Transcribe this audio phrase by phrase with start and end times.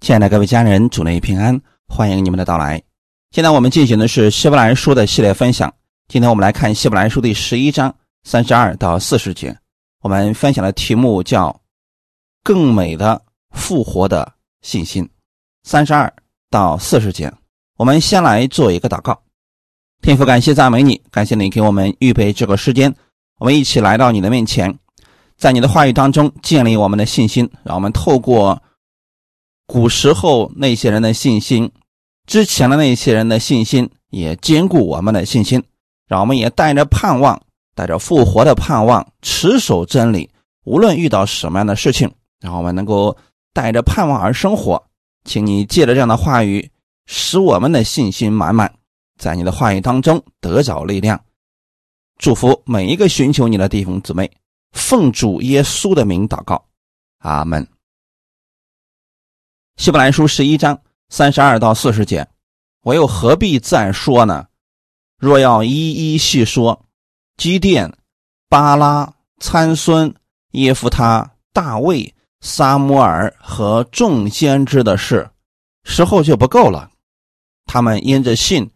[0.00, 2.80] 亲爱的各位家人，主内平安，欢迎你们的到来。
[3.32, 5.74] 现在我们进行的是希伯来书的系列分享。
[6.06, 9.54] 今天我们来看希伯来书第十一章三十二到四十节。
[10.00, 11.60] 我们分享的题目叫
[12.44, 14.32] “更美的复活的
[14.62, 15.06] 信心”。
[15.64, 16.10] 三十二
[16.48, 17.30] 到四十节，
[17.76, 19.20] 我们先来做一个祷告。
[20.00, 22.94] 天父，感谢赞美你，感谢你给我们预备这个时间，
[23.40, 24.78] 我们一起来到你的面前，
[25.36, 28.62] 在你的话语当中建立我们的信心，让我们透过。
[29.68, 31.70] 古时候那些人的信心，
[32.26, 35.62] 之前的那些人的信心也兼顾我们的信心，
[36.06, 37.38] 让我们也带着盼望，
[37.74, 40.30] 带着复活的盼望，持守真理。
[40.64, 42.10] 无论遇到什么样的事情，
[42.40, 43.14] 让我们能够
[43.52, 44.82] 带着盼望而生活。
[45.24, 46.70] 请你借着这样的话语，
[47.04, 48.72] 使我们的信心满满，
[49.18, 51.22] 在你的话语当中得着力量。
[52.16, 54.30] 祝福每一个寻求你的弟兄姊妹，
[54.72, 56.64] 奉主耶稣的名祷告，
[57.18, 57.68] 阿门。
[59.78, 60.76] 希伯来书十一章
[61.08, 62.26] 三十二到四十节，
[62.82, 64.44] 我又何必再说呢？
[65.20, 66.84] 若要一一细说，
[67.36, 67.92] 基甸、
[68.48, 70.12] 巴拉、参孙、
[70.50, 75.30] 耶夫他、大卫、撒摩尔和众先知的事，
[75.84, 76.90] 时候就不够了。
[77.64, 78.68] 他们因着信，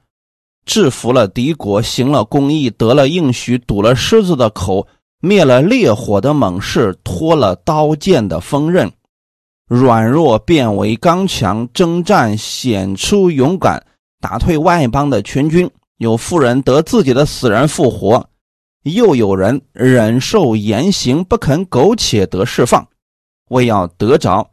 [0.65, 4.87] 制服了敌国，行了公义，得了应许，堵了狮子的口，
[5.19, 8.93] 灭了烈火的猛士，脱了刀剑的锋刃。
[9.67, 13.87] 软弱变为刚强，征战显出勇敢，
[14.21, 15.71] 打退外邦的全军。
[15.97, 18.29] 有妇人得自己的死人复活，
[18.83, 22.89] 又有人忍受严刑不肯苟且得释放，
[23.51, 24.51] 为要得着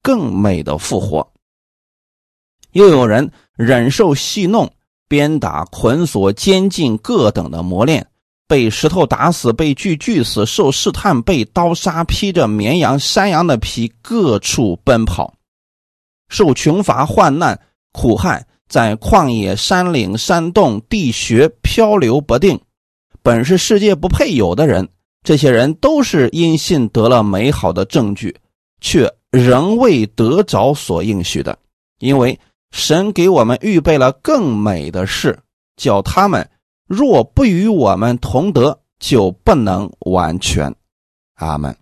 [0.00, 1.32] 更美的复活。
[2.70, 4.70] 又有人忍受戏弄、
[5.08, 8.06] 鞭打、捆锁、监禁各等的磨练。
[8.52, 15.32] 被石头打死，被锯锯死，受试探，被刀杀，披着绵羊、山羊的皮，各处奔跑，
[16.28, 17.58] 受穷乏、患难、
[17.92, 22.60] 苦害，在旷野、山岭、山洞、地穴漂流不定。
[23.22, 24.86] 本是世界不配有的人，
[25.24, 28.36] 这些人都是因信得了美好的证据，
[28.82, 31.56] 却仍未得着所应许的，
[32.00, 32.38] 因为
[32.70, 35.38] 神给我们预备了更美的事，
[35.78, 36.46] 叫他们。
[36.86, 40.74] 若不与我们同德，就不能完全。
[41.34, 41.76] 阿门。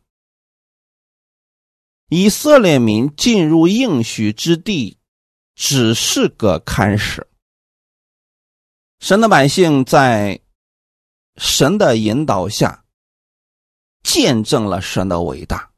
[2.09, 4.99] 以色列民进入应许之地，
[5.55, 7.27] 只是个开始。
[8.99, 10.41] 神的百姓在
[11.37, 12.85] 神的引导下，
[14.03, 15.71] 见证了神的伟大，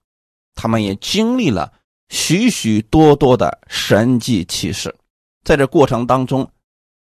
[0.54, 1.72] 他们也经历了
[2.08, 4.94] 许许多多的神迹奇事，
[5.44, 6.50] 在这过程当中，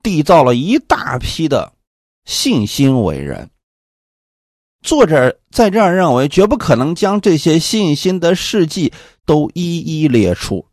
[0.01, 1.73] 缔造了一大批的。
[2.25, 3.49] 信心伟人，
[4.81, 8.93] 作者在这儿认为，绝不可能将这些信心的事迹
[9.25, 10.65] 都一一列出，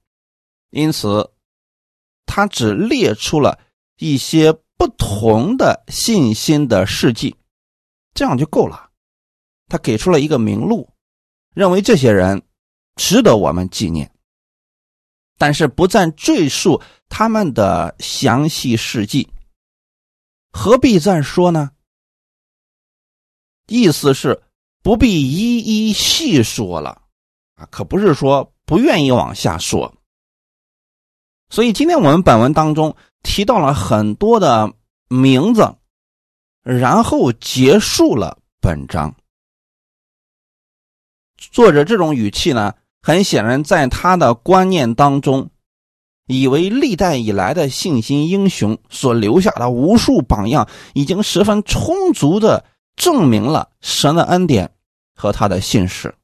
[0.71, 1.33] 因此，
[2.25, 3.59] 他只列出了
[3.99, 7.35] 一些不同的信心的事迹，
[8.15, 8.91] 这样就够了。
[9.69, 10.89] 他给出了一个名录，
[11.55, 12.43] 认为这些人
[12.97, 14.11] 值得我们纪念，
[15.37, 19.29] 但是不再赘述他们的详细事迹。
[20.53, 21.71] 何必再说呢？
[23.67, 24.43] 意思是
[24.83, 27.03] 不必一一细说了
[27.55, 29.95] 啊，可不是说不愿意往下说。
[31.51, 34.75] 所以今天我们本文当中提到了很多的
[35.09, 35.77] 名字，
[36.63, 39.15] 然后结束了本章。
[41.37, 45.51] 作者这种语气呢，很显然在他的观念当中。
[46.31, 52.65] 以为历代以来的信心英雄所留下的无数榜样，已经十分充足的
[52.95, 54.73] 证明了神的恩典
[55.17, 56.15] 和他的信实。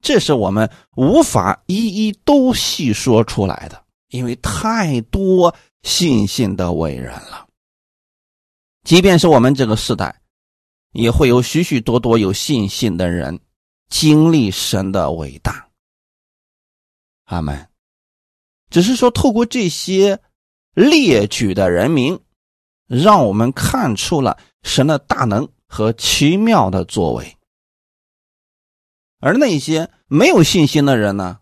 [0.00, 5.52] 这是我们无法一一都细说出来的，因为太多
[5.82, 7.48] 信心的伟人了。
[8.84, 10.20] 即便是我们这个时代，
[10.92, 13.40] 也会有许许多多有信心的人
[13.88, 15.66] 经历神的伟大。
[17.24, 17.68] 阿门。
[18.70, 20.20] 只是说，透过这些
[20.74, 22.20] 列举的人名，
[22.86, 27.36] 让我们看出了神的大能和奇妙的作为。
[29.20, 31.38] 而那些没有信心的人呢，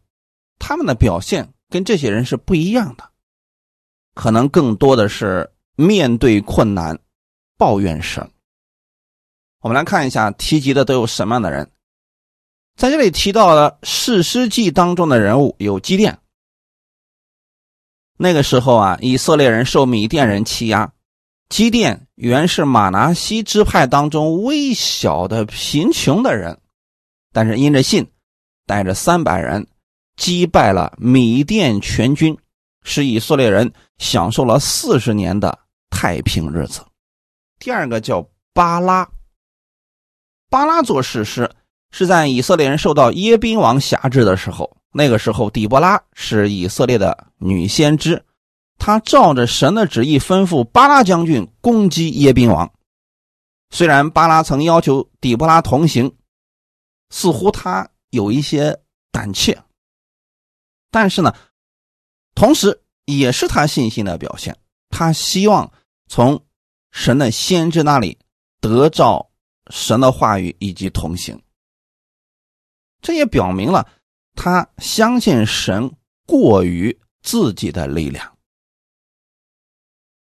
[0.59, 3.11] 他们的表现跟这些人是不一样的，
[4.15, 6.99] 可能更多的是面对困难
[7.59, 8.31] 抱怨神。
[9.61, 11.71] 我们来看一下提及的都有什么样的人，
[12.77, 16.19] 在这里提到了《史诗记》当中的人物有基甸。
[18.17, 20.93] 那个时候啊，以色列人受米甸人欺压，
[21.49, 26.61] 基甸原是马拿西支派当中微小的贫穷的人，
[27.33, 28.07] 但是因着信，
[28.67, 29.67] 带着三百人
[30.17, 32.39] 击败了米甸全军，
[32.85, 35.59] 使以色列人享受了四十年的
[35.91, 36.81] 太平日子。
[37.59, 39.09] 第二个叫巴拉，
[40.49, 41.51] 巴拉做事实
[41.91, 48.25] 是在以色列人受到耶宾王辖制的时候，那个时候底波拉是以色列的女先知，
[48.79, 52.73] 她照着神的旨意吩咐巴拉将军攻击耶宾王。
[53.71, 56.15] 虽然巴拉曾要求底波拉同行，
[57.11, 58.81] 似乎他有一些
[59.11, 59.61] 胆怯，
[60.93, 61.35] 但是呢，
[62.37, 64.57] 同时也是他信心的表现。
[64.91, 65.73] 他希望
[66.09, 66.41] 从
[66.93, 68.17] 神的先知那里
[68.61, 69.29] 得到
[69.71, 71.43] 神的话语以及同行。
[73.03, 73.89] 这也表明了
[74.35, 75.91] 他相信神
[76.27, 78.31] 过于自己的力量。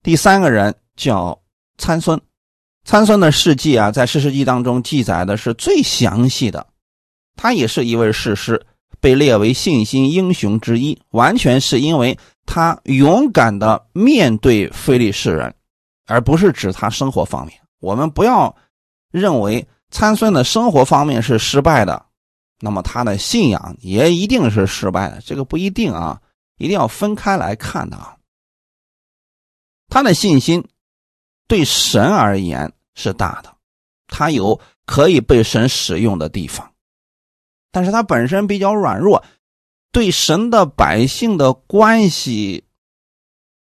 [0.03, 1.41] 第三个人叫
[1.79, 2.21] 参孙。
[2.85, 6.67] 参孙的事迹啊，在《史诗记》当中记载的是最详细的。
[7.35, 8.67] 他也是一位士师，
[9.01, 15.55] 被列为信心英雄之一，完全是因为他勇敢的面对非利士人，
[16.07, 17.59] 而不是指他生活方面。
[17.81, 18.55] 我们不要
[19.11, 22.05] 认为参孙的生活方面是失败的，
[22.65, 25.21] 那么他的信仰也一定是失败的。
[25.21, 26.21] 这个不一定啊，
[26.57, 28.17] 一定要分开来看的啊。
[29.89, 30.67] 他的信心。
[31.47, 33.55] 对神而言是大的，
[34.07, 36.73] 他有可以被神使用的地方，
[37.71, 39.23] 但是他本身比较软弱，
[39.93, 42.65] 对神的百姓的关系，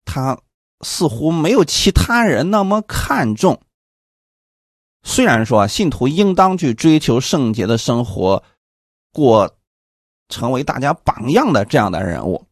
[0.05, 0.37] 他
[0.81, 3.59] 似乎没有其他人那么看重。
[5.01, 8.43] 虽然说信徒应当去追求圣洁的生活，
[9.11, 9.57] 过
[10.29, 12.45] 成为大家榜样的这样的人物。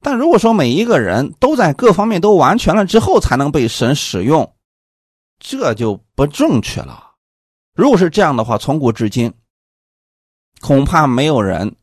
[0.00, 4.54] 但如果说每一个人都在各方面都完全了之后才能被神使用，
[5.40, 7.14] 这就不正确了。
[7.74, 9.32] 如果是这样的话，从古至今，
[10.60, 11.74] 恐怕没有人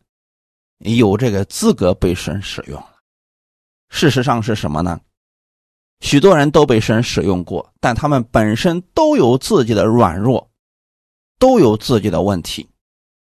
[0.80, 2.96] 有这个资格被神使用了。
[3.90, 5.00] 事实上是什么呢？
[6.02, 10.50] 许多人都被神使用过，但他们本身都有自己的软弱，
[11.40, 12.70] 都有自己的问题。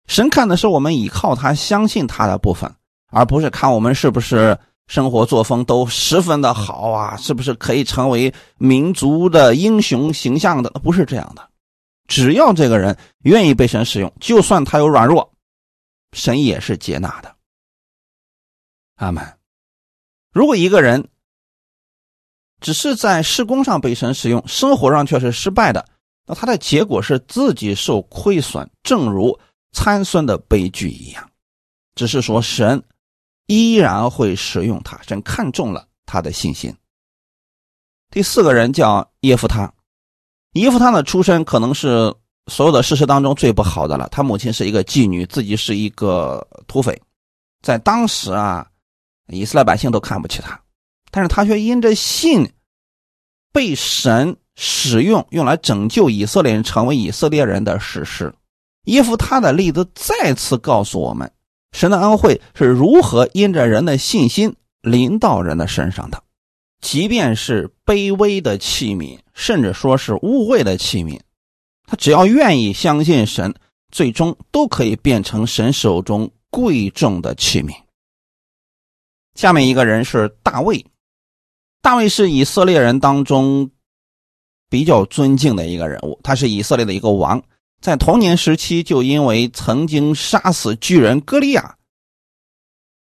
[0.09, 2.69] 神看的是我们依靠他、相信他的部分，
[3.11, 4.59] 而不是看我们是不是。
[4.87, 10.71] 生活作风都十分的好啊，是不是可以成为民族的英雄形象的？
[10.81, 11.47] 不是这样的，
[12.07, 15.31] 只要这个人愿意被神使用，就算他有软弱，
[16.13, 17.35] 神也是接纳的。
[18.95, 19.23] 阿门。
[20.33, 21.07] 如果一个人
[22.59, 25.85] 只是在施工上被神使用，生活上却是失败的，
[26.25, 29.39] 那他的结果是自己受亏损，正如
[29.71, 31.29] 参孙的悲剧一样。
[31.95, 32.83] 只是说神。
[33.51, 36.71] 依然会使用他，神看中了他的信心。
[38.11, 39.73] 第四个人叫耶夫他，
[40.51, 42.13] 耶夫他的出身可能是
[42.45, 44.07] 所有的事实当中最不好的了。
[44.11, 47.01] 他母亲是一个妓女，自己是一个土匪，
[47.63, 48.69] 在当时啊，
[49.29, 50.61] 以色列百姓都看不起他，
[51.09, 52.47] 但是他却因着信，
[53.51, 58.31] 被神使用，用来拯救以色列人，成为以色列人的史诗。
[58.89, 61.31] 耶夫他的例子再次告诉我们。
[61.71, 66.23] 神的恩惠是如何因着人的信心临到人的身上的？
[66.81, 71.19] 即便是卑微的器皿，甚至说是污秽的器皿，
[71.85, 73.53] 他只要愿意相信神，
[73.91, 77.75] 最终都可以变成神手中贵重的器皿。
[79.35, 80.83] 下面一个人是大卫，
[81.81, 83.69] 大卫是以色列人当中
[84.69, 87.43] 比较尊敬的一个人物，他是以色列的一个王。
[87.81, 91.77] 在童年时期，就因为曾经杀死巨人歌利亚，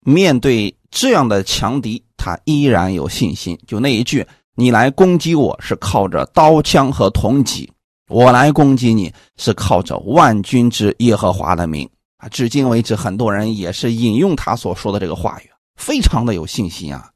[0.01, 3.57] 面对这样的强敌，他依然有信心。
[3.65, 7.71] 就那一句：“你来攻击我是靠着刀枪和铜戟，
[8.09, 17.09] 我来攻击你是靠着万军之耶和华的名。”啊，至今为止，很多人也是引用他所说的这个话语，非常的有信心啊。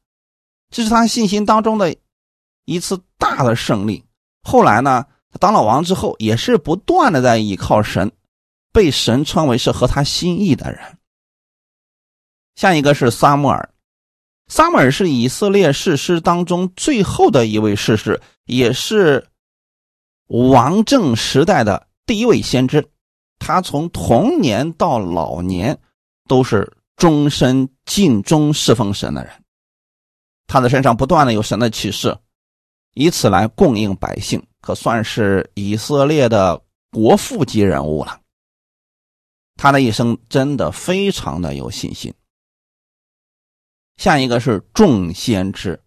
[0.70, 1.94] 这是他信心当中的
[2.64, 4.02] 一次大的胜利。
[4.42, 5.06] 后来呢？
[5.40, 8.12] 当了王之后，也是不断的在依靠神，
[8.72, 10.98] 被神称为是合他心意的人。
[12.54, 13.74] 下一个是撒母耳，
[14.46, 19.26] 撒母耳是以色列士师当中最后的一位士师，也是
[20.28, 22.88] 王政时代的第一位先知。
[23.40, 25.78] 他从童年到老年
[26.28, 29.32] 都是终身尽忠侍奉神的人。
[30.46, 32.16] 他的身上不断的有神的启示，
[32.94, 34.42] 以此来供应百姓。
[34.60, 36.58] 可算是以色列的
[36.90, 38.18] 国父级人物了。
[39.56, 42.14] 他的一生真的非常的有信心。
[43.98, 45.78] 下一个是众先知，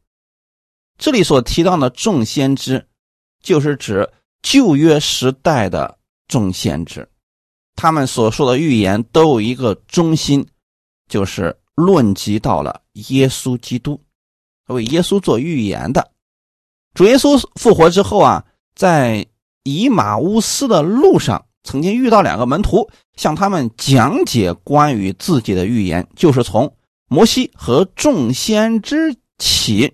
[1.00, 2.88] 这里所提到的众先知，
[3.42, 4.08] 就是指
[4.44, 5.98] 旧约时代的
[6.28, 7.10] 众先知，
[7.76, 10.48] 他们所说的预言都有一个中心，
[11.10, 14.00] 就是论及到了耶稣基督，
[14.68, 16.12] 为耶稣做预言的。
[16.98, 19.24] 主耶稣复活之后啊，在
[19.62, 26.75] 以马乌斯的路上，曾经遇到两个门徒，向他们讲解关于自己的预言，就是从
[27.08, 29.94] 摩西和众先知起，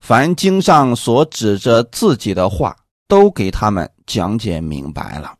[0.00, 2.74] 凡经上所指着自己的话，
[3.06, 5.34] 都给他们讲解明白了。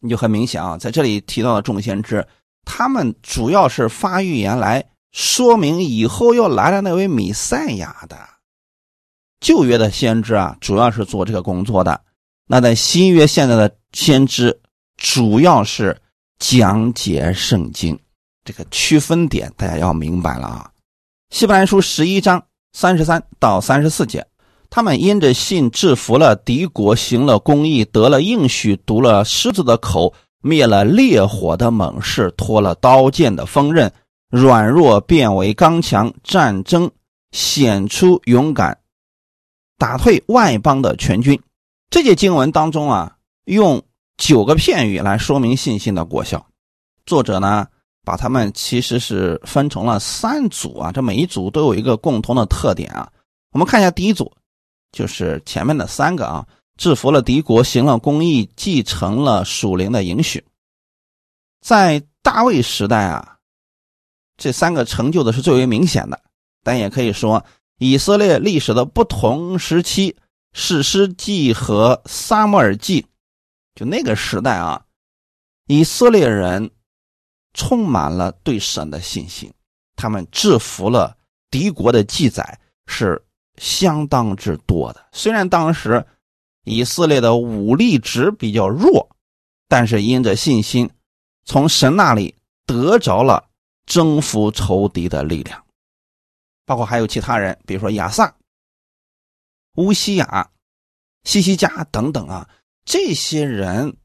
[0.00, 2.26] 你就很明显啊，在这里提到的众先知，
[2.64, 8.16] 他们主要是发预言来说明以后要来的那位弥赛亚的。
[9.40, 12.00] 旧约的先知啊，主要是做这个工作的。
[12.46, 14.60] 那在新约现在的先知，
[14.96, 15.96] 主要是
[16.38, 17.98] 讲解圣经。
[18.44, 20.70] 这个区分点大家要明白了啊。
[21.30, 22.42] 希伯来书十一章
[22.72, 24.26] 三十三到三十四节。
[24.68, 33.92] 他们因着信制服了敌国，行了公义，得了应许，读了狮子的口，灭了烈火的猛士，脱了刀剑的锋刃，
[34.30, 36.90] 软弱变为刚强，战争
[37.32, 38.78] 显出勇敢，
[39.80, 41.40] 打退外邦的全军。
[41.88, 43.82] 这节经文当中啊，用
[44.18, 46.46] 九个片语来说明信心的果效。
[47.06, 47.66] 作者呢，
[48.04, 53.10] 把他们其实是分成了三组啊，这每一组都有一个共同的特点啊。
[53.52, 54.30] 我们看一下第一组。
[54.92, 56.44] 就是前面的三个啊，
[56.76, 60.44] 制服了敌国，行了公义，继承了属灵的应许。
[61.60, 63.36] 在大卫时代啊，
[64.36, 66.20] 这三个成就的是最为明显的。
[66.64, 67.42] 但也可以说，
[67.80, 70.16] 以色列历史的不同时期，
[70.52, 73.06] 史诗记和撒母耳记，
[73.74, 74.84] 就那个时代啊，
[75.66, 76.70] 以色列人
[77.52, 79.52] 充满了对神的信心，
[79.96, 81.16] 他们制服了
[81.50, 83.20] 敌国的记载是。
[83.56, 86.06] 相当之多的，虽然当时
[86.64, 89.06] 以色列的武力值比较弱，
[89.68, 90.88] 但是因着信心，
[91.44, 92.34] 从神那里
[92.64, 93.50] 得着了
[93.84, 95.62] 征服仇敌的力量。
[96.70, 98.32] 包括还有其他人，比如说亚萨、
[99.74, 100.48] 乌西雅、
[101.24, 102.48] 西西加等等啊，
[102.84, 103.96] 这些人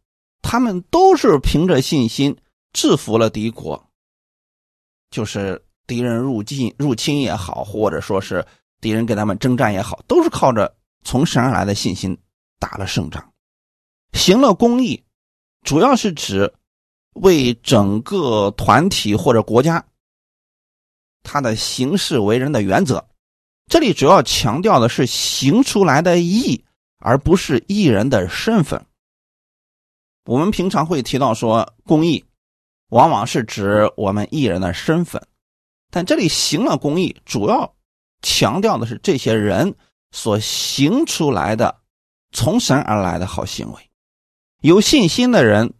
[0.41, 2.35] 他们都是凭着信心
[2.73, 3.87] 制服了敌国，
[5.11, 8.43] 就是敌人入境入侵也好，或者说是。
[8.81, 12.15] 敌人跟他们征战也好，都是靠着从神而来的信心
[12.59, 13.33] 打了胜仗，
[14.13, 15.03] 行了公义，
[15.63, 16.53] 主要是指
[17.13, 19.83] 为整个团体或者国家
[21.25, 23.05] 他的行事为人的原则。
[23.67, 26.63] 这里主要强调的是行出来的义，
[26.99, 28.85] 而不是义人的身份。
[30.23, 32.23] 我们平常会提到说公义，
[32.89, 35.21] 往往是指我们艺人的身份，
[35.91, 37.75] 但这里行了公义，主要。
[38.21, 39.75] 强调的是这些人
[40.09, 41.81] 所行出来的
[42.31, 43.91] 从神而来的好行为，
[44.61, 45.75] 有信心的人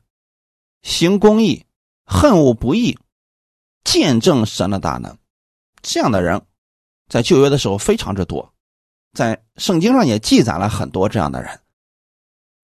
[0.84, 1.66] 行公义，
[2.06, 3.00] 恨恶不义，
[3.84, 5.18] 见证神的大能。
[5.86, 6.42] 这样的人
[7.08, 8.54] 在旧约的时候非常之多，
[9.14, 11.62] 在圣经上也记载了很多这样的人，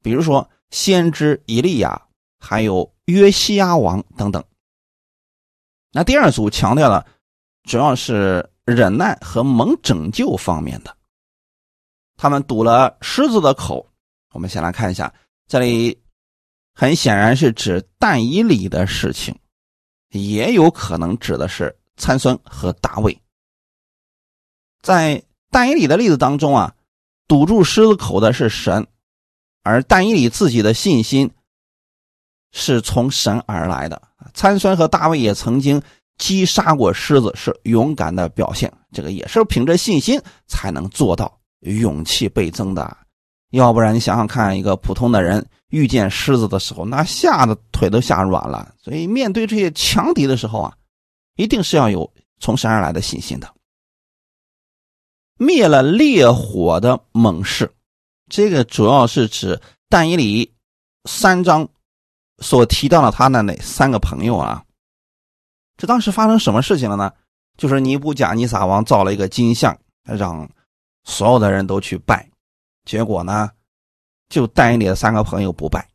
[0.01, 2.07] 比如说先知以利亚，
[2.39, 4.43] 还有约西亚王等等。
[5.91, 7.05] 那第二组强调的
[7.63, 8.47] 主要是。
[8.63, 10.95] 忍耐和蒙拯救方面的，
[12.15, 13.91] 他们堵了狮子的口。
[14.33, 15.11] 我们先来看一下，
[15.47, 15.99] 这里
[16.73, 19.37] 很显然是指但以里的事情，
[20.11, 23.21] 也有可能指的是参孙和大卫。
[24.81, 26.73] 在但以里的例子当中啊，
[27.27, 28.87] 堵住狮子口的是神，
[29.63, 31.31] 而但以里自己的信心
[32.51, 34.01] 是从神而来的。
[34.33, 35.81] 参孙和大卫也曾经。
[36.17, 42.95] 击杀过狮子是勇敢的表现，这个也是凭着信心才能做到勇气倍增的。
[43.49, 48.71] 要不然你想想看，一个普通的人遇见狮子的时候，那吓得腿都吓软了。
[48.83, 50.71] 所以面对这些强敌的时候啊，
[51.41, 53.51] 一定是要有从山而来的信心的。
[55.37, 57.71] 灭了烈火的猛士，
[58.29, 60.53] 这个主要是指但以理
[61.05, 61.67] 三章
[62.39, 64.63] 所提到的他的那三个朋友啊。
[65.77, 67.11] 这当时发生什么事情了呢？
[67.57, 70.47] 就是尼布甲尼撒王造了一个金像，让
[71.03, 72.29] 所有的人都去拜，
[72.85, 73.49] 结果呢，
[74.29, 75.87] 就但以理的三个朋友不拜，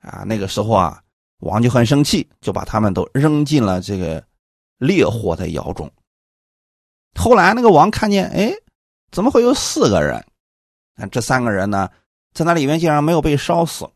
[0.00, 1.02] 啊，那个时候啊，
[1.40, 4.24] 王就很生气，就把他们都扔进了这个
[4.78, 5.90] 烈火的窑中。
[7.14, 8.52] 后来那个王看见，哎，
[9.10, 10.26] 怎么会有四个人？
[11.10, 11.90] 这三个人呢，
[12.32, 13.88] 在那里面竟然没有被烧死，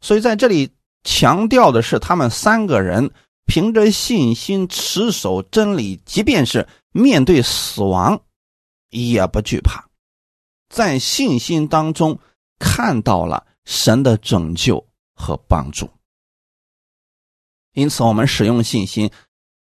[0.00, 0.72] 所以在这里
[1.04, 3.10] 强调的是他们三个人。
[3.50, 8.20] 凭着信心持守真理，即便是面对死亡，
[8.90, 9.88] 也不惧怕，
[10.68, 12.20] 在信心当中
[12.58, 15.88] 看到了神的拯救和帮助。
[17.72, 19.10] 因此，我们使用信心，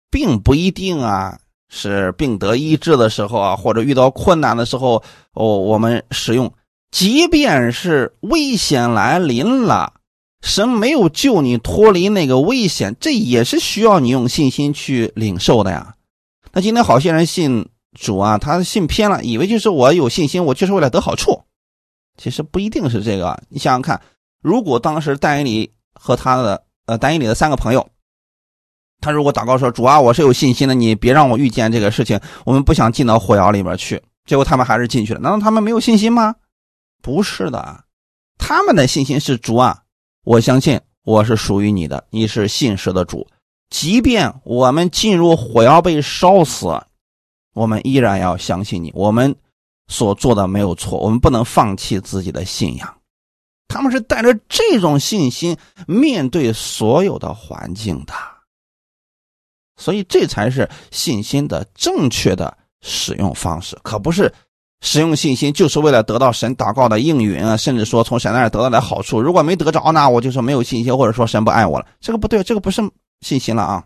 [0.10, 6.52] 并不一定啊，是病得医治的时候啊，或者遇到困难的时候哦，我们使用。
[6.92, 9.94] 即便是危险来临了，
[10.42, 15.96] 神没有救你脱离那个危险，这也是需要你用信心去领受的呀。
[16.54, 17.68] 那今天好些人信
[18.00, 21.42] 主啊，他信偏了，以为就是我有信心，我就是为了得好处。
[22.18, 23.38] 其实不一定是这个。
[23.50, 24.02] 你想想看，
[24.42, 27.86] 如果当时但以理和他的呃但以理的三个朋友，
[29.02, 34.02] 他如果祷告说主啊，我是有信心的，你别让我遇见这个事情，我们不想进到火窑里边去。
[34.26, 36.34] 结果他们还是进去了，难道他们没有信心吗？
[37.04, 37.84] 不是的，
[38.40, 39.84] 他们的信心是主啊！
[40.24, 43.28] 我相信我是属于你的，你是信实的主。
[43.70, 46.68] 即便我们进入火窑被烧死，
[47.54, 48.92] 我们依然要相信你。
[48.96, 49.36] 我们
[49.88, 52.96] 所做的没有错，我们不能放弃自己的信仰。
[53.68, 55.56] 他们是带着这种信心
[55.88, 58.14] 面对所有的环境的，
[59.78, 64.34] 所以这才是信心的正确的使用方式，可不是。
[64.82, 69.20] 使用信心就是为了得到神祷告的应允啊，甚至说从神那得到点好处。
[69.20, 71.88] 如果没得着呢，我就说没有信心，或者说神不爱我了。
[72.00, 72.82] 这个不对，这个不是
[73.22, 73.84] 信心了啊。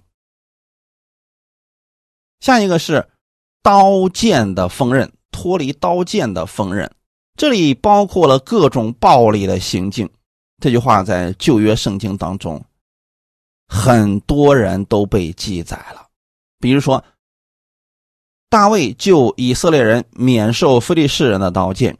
[2.41, 3.08] 下一个是
[3.63, 6.91] 刀剑的锋刃，脱离刀剑的锋刃，
[7.38, 10.10] 这里包括了各种暴力的行径。
[10.62, 12.62] 这句话在旧约圣经当中，
[13.69, 16.05] 很多人都被记载了，
[16.59, 17.01] 比如说。
[18.51, 21.95] 大卫救以色列人免受非利士人的刀剑，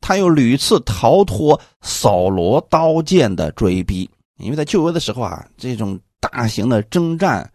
[0.00, 4.08] 他又屡次逃脱扫罗刀剑的追逼。
[4.36, 7.52] 因为在旧约的时候啊，这种大型的征战，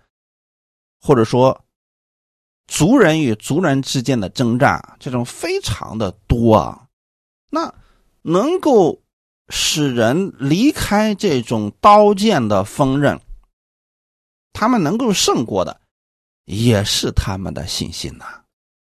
[1.00, 1.58] 或者说
[2.68, 6.86] 族人与族人之间的征战，这种非常的多啊。
[7.50, 7.74] 那
[8.24, 9.02] 能够
[9.50, 13.20] 使人离开这种刀剑的锋刃，
[14.54, 15.80] 他们能够胜过的。
[16.46, 18.26] 也是他们的信心呐。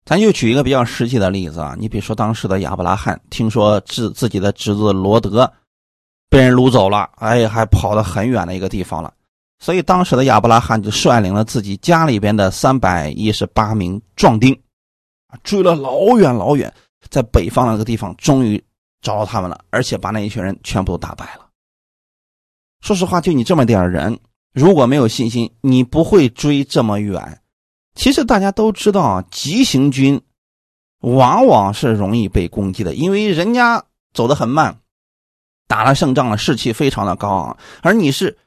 [0.03, 5.53] 咱就举一个比较实际的例子啊，你比如说当时的亚伯拉罕，听说自自己的侄子罗德
[6.31, 9.13] 被人掳走了，哎，还跑到很远的一个地方了，
[9.59, 14.59] 所以当时的亚伯拉罕就率领了自己家里边的三百一十八名壮丁，
[15.43, 16.73] 追了老远老远，
[17.11, 18.59] 在北方那个地方终于
[19.01, 21.47] 找到他们了，而且把那一群人全部都打败了。
[22.81, 24.19] 说实话，就你这么点人，
[24.53, 27.41] 如果没有信心，你不会追这么远。
[27.95, 30.21] 其实大家都知道啊，急行军
[31.01, 33.83] 往往是容易被攻击的，因为人家
[34.13, 34.79] 走得很慢，
[35.67, 38.37] 打了胜仗了，士气非常的高昂，而你是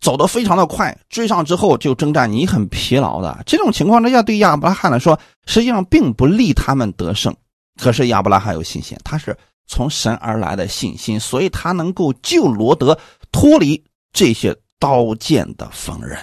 [0.00, 3.42] 走得非常的快，追上之后就征战，你很疲劳的。
[3.46, 7.34] 这种情况之下，对亚伯拉罕来说，实际上并不利他们得胜。
[7.80, 9.36] 可是亚伯拉罕有信心，他是
[9.68, 12.98] 从神而来的信心，所以他能够救罗德
[13.30, 16.18] 脱离这些刀剑的锋刃。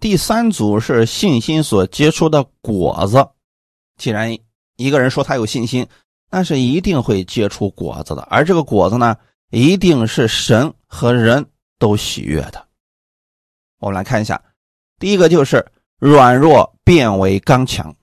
[0.00, 3.28] 第三组是信心所结出的果子。
[3.98, 4.36] 既然
[4.76, 5.86] 一个人说他有信心，
[6.30, 8.22] 那是一定会结出果子的。
[8.22, 9.16] 而这个果子呢，
[9.50, 11.46] 一定是神和人
[11.78, 12.66] 都喜悦的。
[13.78, 14.42] 我们来看一下，
[14.98, 15.64] 第一个就是
[15.98, 17.94] 软弱变为刚强。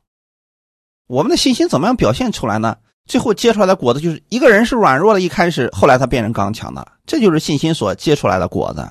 [1.07, 2.77] 我们的信心怎么样表现出来呢？
[3.05, 8.89] 最后结出来的果子就是一个人是软弱的，一开始，后来他变成刚强的，这就是信心所结出来的果子。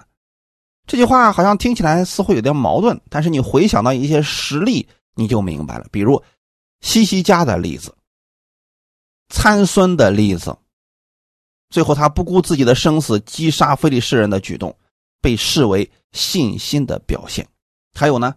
[0.87, 5.87] 这句话好像听起来似乎有点矛盾，但是你回想到一些实例，你就明白了。
[5.91, 6.23] 比如
[6.81, 7.95] 西西家的例子，
[9.29, 10.55] 参孙的例子，
[11.71, 14.77] 最后他不顾自己的生死击杀非利士人的举动，
[15.23, 17.47] 被视为信心的表现。
[17.95, 18.35] 还有呢，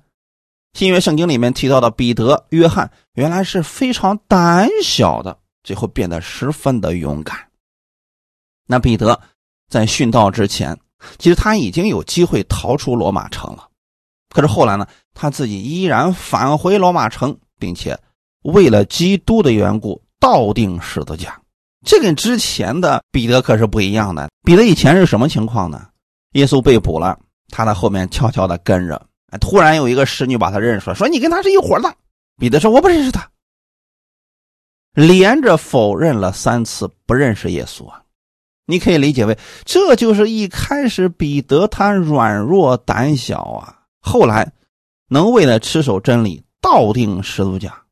[0.73, 7.38] 新约圣经里面提到的彼得、约翰，原来是非常胆小的，最后变得十分的勇敢。
[8.65, 9.19] 那彼得
[9.69, 10.80] 在殉道之前。
[11.19, 13.67] 其实他已经有机会逃出罗马城了，
[14.30, 17.99] 可是后来呢，他自己依然返回罗马城，并且
[18.41, 21.39] 为了基督的缘故倒定十字架。
[21.86, 24.30] 这跟之前的彼得可是不一样的。
[24.43, 25.89] 彼得以前是什么情况呢？
[26.32, 28.99] 耶稣被捕了，他在后面悄悄的跟着。
[29.39, 31.95] 突然有一个侍女把他认出来，说：“你跟他是一伙的。”
[32.39, 33.30] 彼得说：“我不认识他。”
[34.95, 38.01] 连着否认了三次不认识耶稣啊。
[38.65, 44.53] 你可以理解为，这就是一开始彼得他软弱胆小啊，后来
[45.08, 47.84] 能为了持守真理倒定十字架，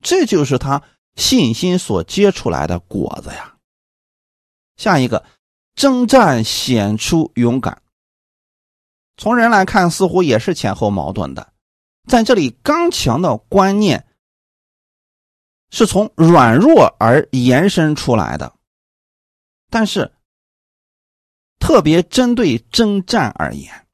[0.00, 0.80] 这就是他
[1.16, 3.54] 信心所结出来的果子呀。
[4.76, 5.24] 下一个，
[5.74, 7.82] 征战显出勇敢。
[9.16, 11.52] 从人来看，似乎也是前后矛盾的。
[12.08, 14.06] 在这里，刚强的观念
[15.72, 18.52] 是从软弱而延伸出来的。
[19.68, 20.12] 但是，
[21.58, 23.86] 特别针对征战而言，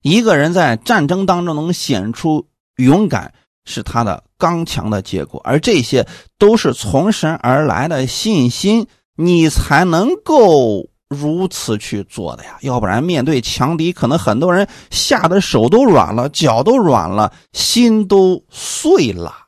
[0.00, 3.34] 一个人在战争当中能显出勇敢，
[3.66, 6.06] 是他的刚强的结果，而这些
[6.38, 12.56] 都是从神而来的信心，你才能够如此去做的呀。
[12.62, 19.43] 要不然，面对强敌，可能很多人吓得手都软了，脚都软了，心都碎了，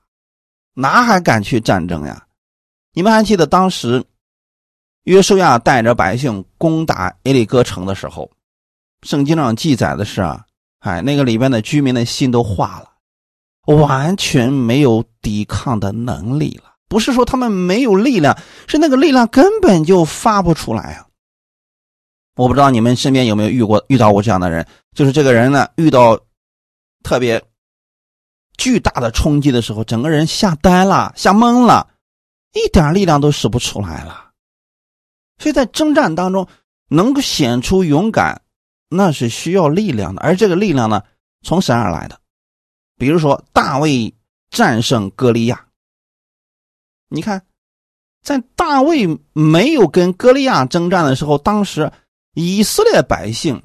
[0.79, 2.27] 哪还敢去战争呀？
[2.93, 4.05] 你们还记得当时
[5.05, 8.31] 约书亚带着百姓攻打耶利哥城的时候，
[9.03, 10.45] 圣经上记载的是啊。
[10.81, 16.75] 哎，那个里边的居民的心都化了，完全没有抵抗的能力了。
[16.89, 18.37] 不是说他们没有力量，
[18.69, 21.07] 是那个力量根本就发不出来啊！
[22.37, 26.21] 我不知道你们身边有没有遇过、遇到过这样的人，就是这个人呢，遇到
[27.03, 27.43] 特别
[28.59, 31.89] 巨大的冲击的时候，整个人吓呆了、吓懵了，
[32.53, 34.31] 一点力量都使不出来了。
[35.39, 36.49] 所以在征战当中，
[36.89, 38.43] 能够显出勇敢。
[38.89, 41.03] 那是需要力量的，而这个力量呢，
[41.43, 42.21] 从神而来的。
[42.97, 44.15] 比如说，大卫
[44.49, 45.67] 战胜歌利亚。
[47.09, 47.45] 你看，
[48.23, 51.91] 在大卫没有跟歌利亚征战的时候，当时
[52.35, 53.61] 以色列百姓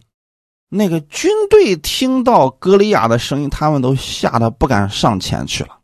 [0.73, 5.81] 那个军队听到歌利亚的声音，他们都吓得不敢上前去了。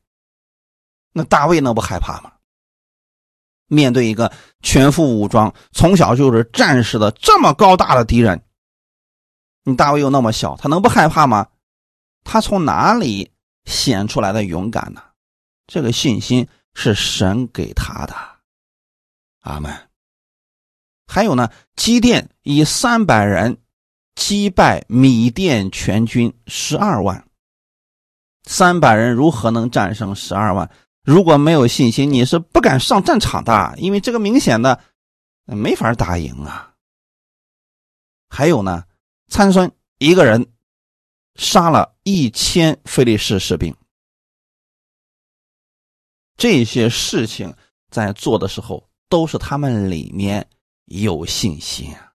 [1.11, 2.31] 那大卫能不害怕吗？
[3.67, 8.41] 面对一个全副武装、从小就是战士的这么高大的敌人。
[9.63, 11.47] 你大卫又那么小，他能不害怕吗？
[12.23, 13.29] 他从哪里
[13.65, 15.03] 显出来的勇敢呢？
[15.67, 18.15] 这个信心是神给他的。
[19.41, 19.89] 阿门。
[21.07, 23.57] 还有呢，基甸以三百人
[24.17, 27.23] 击败米甸全军十二万。
[28.45, 30.69] 三百人如何能战胜十二万？
[31.03, 34.81] 如果没有信心，你是不敢上战场的，因为这个明显的
[35.45, 36.73] 没法打赢啊。
[38.27, 38.83] 还有呢。
[39.29, 40.53] 参孙一个人
[41.35, 43.75] 杀了一千菲利士士兵，
[46.37, 47.53] 这些事情
[47.91, 50.49] 在做的时候都是他们里面
[50.85, 52.06] 有信心啊。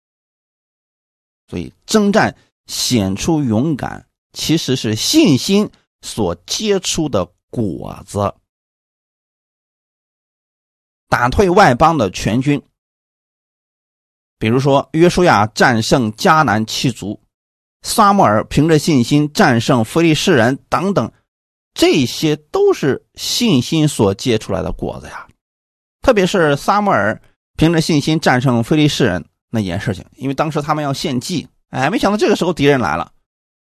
[1.51, 2.33] 所以征战
[2.65, 5.69] 显出勇敢，其实是信心
[6.01, 8.33] 所结出的果子。
[11.09, 12.63] 打退外邦的全军。
[14.39, 17.21] 比如说，约书亚战胜迦南七族，
[17.81, 21.11] 撒母耳凭着信心战胜非利士人等等，
[21.73, 25.27] 这些都是信心所结出来的果子呀。
[26.01, 27.21] 特别是撒母耳
[27.57, 33.11] 凭着信心战胜非利士人那件事情，因为当时他们要献祭，哎，没想到这个时候敌人来了，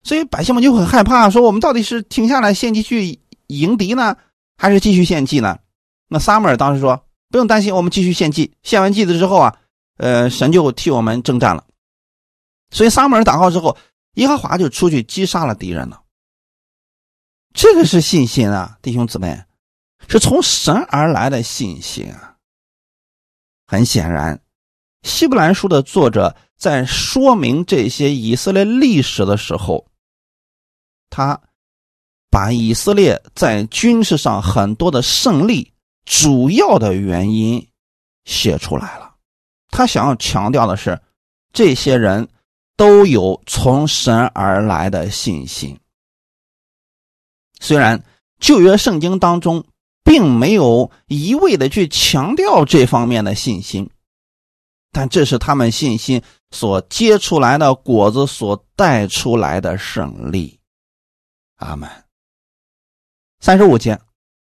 [0.04, 4.16] 所以百姓们就很害怕，说我们到底是停下来献祭去迎敌呢，
[4.56, 5.58] 还是继续献祭呢？
[6.08, 8.54] 那撒母耳当时说：“不用担心，我们继续献祭。
[8.62, 9.58] 献完祭子之后啊。”
[9.98, 11.64] 呃，神就替我们征战了，
[12.72, 13.78] 所以撒母耳祷告之后，
[14.16, 16.02] 耶和华就出去击杀了敌人了。
[17.54, 19.40] 这个是信心啊，弟兄姊妹，
[20.08, 22.36] 是从神而来的信心啊。
[23.68, 24.42] 很显然，
[25.04, 29.86] 希伯来书的作者在说明这些以色列历史的时候，
[31.10, 31.42] 他
[32.30, 35.74] 把以色列在军事上很多的胜利
[36.06, 37.68] 主要的原因
[38.26, 39.16] 写出来了。
[39.70, 41.00] 他想要强调的是，
[41.52, 42.28] 这些人
[42.78, 45.78] 都有从神而来的信心。
[47.60, 48.04] 虽然
[48.40, 49.64] 旧约圣经当中
[50.04, 53.90] 并没有一味的去强调这方面的信心，
[54.92, 60.60] 但这是他们信心所结出来的果子所带出来的胜利。
[61.58, 61.90] 阿门。
[63.40, 64.00] 三十五节，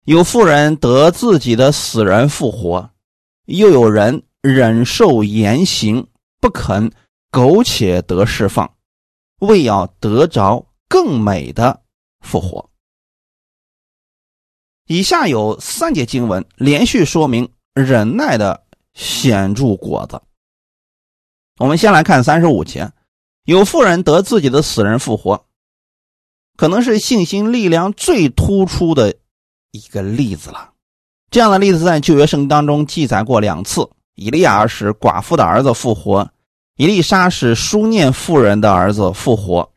[0.04, 2.90] 有妇人得自己的死人复活，
[3.46, 4.22] 又有人。
[4.40, 6.06] 忍受严刑，
[6.40, 6.92] 不肯
[7.32, 8.72] 苟且得释放，
[9.40, 11.82] 为要得着更美的
[12.20, 12.70] 复活。
[14.86, 20.22] 以下有三节经文连续说明忍耐的显著果子。
[21.58, 22.90] 我们先来看三十五节，
[23.44, 25.44] 有妇人得自己的死人复活，
[26.56, 29.14] 可能是信心力量最突出的
[29.72, 30.70] 一个例子了。
[31.30, 33.90] 这样的例子在旧约圣经当中记载过两次。
[34.14, 36.28] 以利亚使寡妇的儿子复活，
[36.76, 39.70] 以利沙使书念妇人的儿子复活，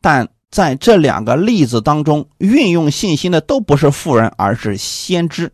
[0.00, 5.52] 但在这两个例子当中，运用信心的都不是妇人，而是先知。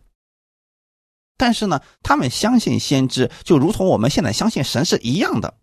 [1.41, 5.55] 但是呢，他们相信先知，就如同我们现在相信神是一样的。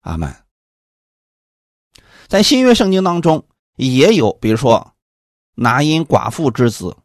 [0.00, 0.34] 阿门。
[2.26, 4.94] 在新约圣经当中也有，比如说
[5.54, 6.96] 拿因寡妇之子。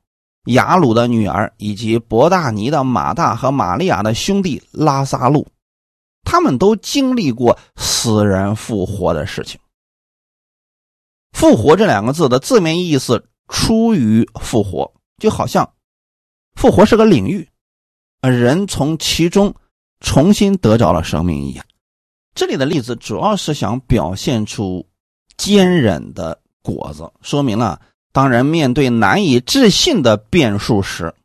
[0.45, 5.47] 雅鲁的女儿以及伯大尼的马大和玛利亚的兄弟拉萨路，
[6.23, 9.59] 他们都经历过死人复活的事情。
[11.33, 15.71] 复活这两个字的字面意思出于复活，就好像
[16.59, 17.47] 复活是个领域，
[18.19, 19.55] 啊人从其中
[20.01, 21.65] 重新得着了生命一样。
[22.35, 24.85] 这里的例子主要是想表现出
[25.37, 31.15] 坚忍的果子，说明了当人面对难以置信的变数时，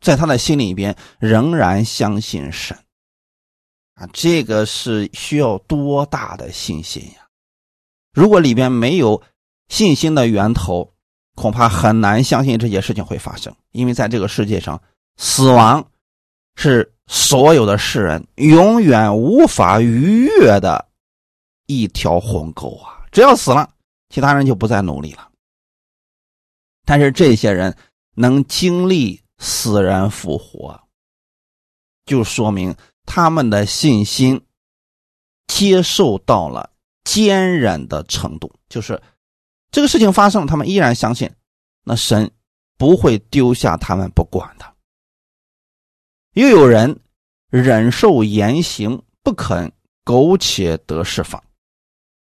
[0.00, 2.76] 在他的心里边仍然相信神。
[3.94, 7.28] 啊，这个是需要多大的信心呀！
[8.12, 9.22] 如果里边没有
[9.68, 10.93] 信心的源头，
[11.34, 13.54] 恐怕很难相信这些事情会发生。
[13.72, 14.80] 因为在这个世界上，
[15.16, 15.86] 死亡
[16.56, 20.88] 是所有的世人永远无法逾越的
[21.66, 23.04] 一条鸿沟啊！
[23.12, 23.70] 只要死了，
[24.08, 25.28] 其他人就不再努力了。
[26.84, 27.76] 但是这些人
[28.14, 30.80] 能经历死人复活，
[32.06, 32.74] 就说明。
[33.06, 34.40] 他们的信心
[35.46, 36.70] 接受到了
[37.04, 38.98] 坚忍的程度，就是
[39.74, 41.28] 这个事情发生，他们依然相信，
[41.82, 42.30] 那神
[42.78, 44.64] 不会丢下他们不管的。
[46.34, 47.00] 又有人
[47.50, 49.72] 忍受严刑，不肯
[50.04, 51.42] 苟且得释放。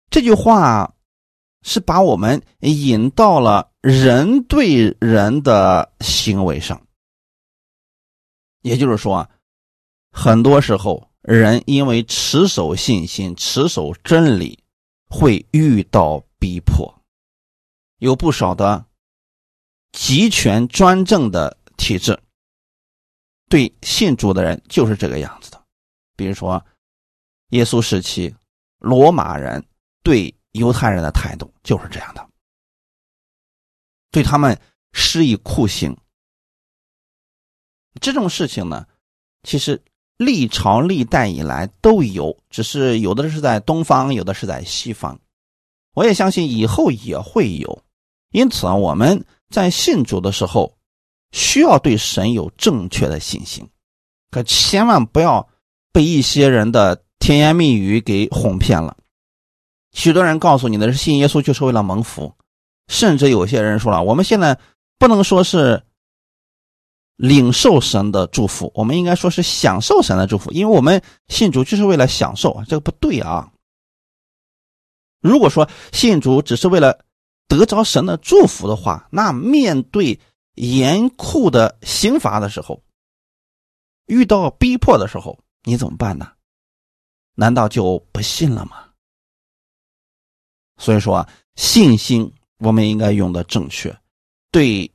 [0.10, 0.94] 这句话
[1.62, 6.82] 是把我们引到了人对人的行为上，
[8.64, 9.26] 也就是说。
[10.12, 14.62] 很多时候，人因为持守信心、持守真理，
[15.08, 16.99] 会遇到逼迫。
[18.00, 18.86] 有不少的
[19.92, 22.20] 集权专政的体制，
[23.48, 25.64] 对信主的人就是这个样子的。
[26.16, 26.66] 比如说，
[27.52, 28.36] 耶稣时期，
[28.80, 29.64] 罗马人
[30.04, 32.30] 对犹太人的态度就是这样的，
[34.12, 34.60] 对他们
[34.94, 35.96] 施以酷刑。
[38.02, 38.88] 这种事情呢，
[39.44, 39.82] 其实。
[40.20, 45.18] 历朝历代以来都有，只是有的是在东方，有的是在西方。
[45.94, 47.82] 我也相信以后也会有。
[48.32, 50.78] 因此啊，我们在信主的时候，
[51.32, 53.70] 需要对神有正确的信心，
[54.32, 55.48] 可千万不要
[55.92, 58.96] 被一些人的甜言蜜语给哄骗了。
[59.94, 62.34] 许多人告诉你的是信耶稣就是为了蒙福，
[62.88, 64.60] 甚至有些人说了，我们现在
[64.98, 65.84] 不能说是。
[67.22, 73.52] 领受神的祝福，我们应该说是享受神的祝福，因为我们信主就是为了享受啊，这个不对啊。
[75.20, 76.98] 如果说信主只是为了
[77.50, 80.18] 得着神的祝福的话，那面对
[80.56, 82.82] 严酷的刑罚的时候，
[84.06, 86.32] 遇到逼迫的时候，你怎么办呢？
[87.36, 88.86] 难道就不信了吗？
[90.78, 93.94] 所以说，信心我们应该用的正确，
[94.50, 94.90] 对。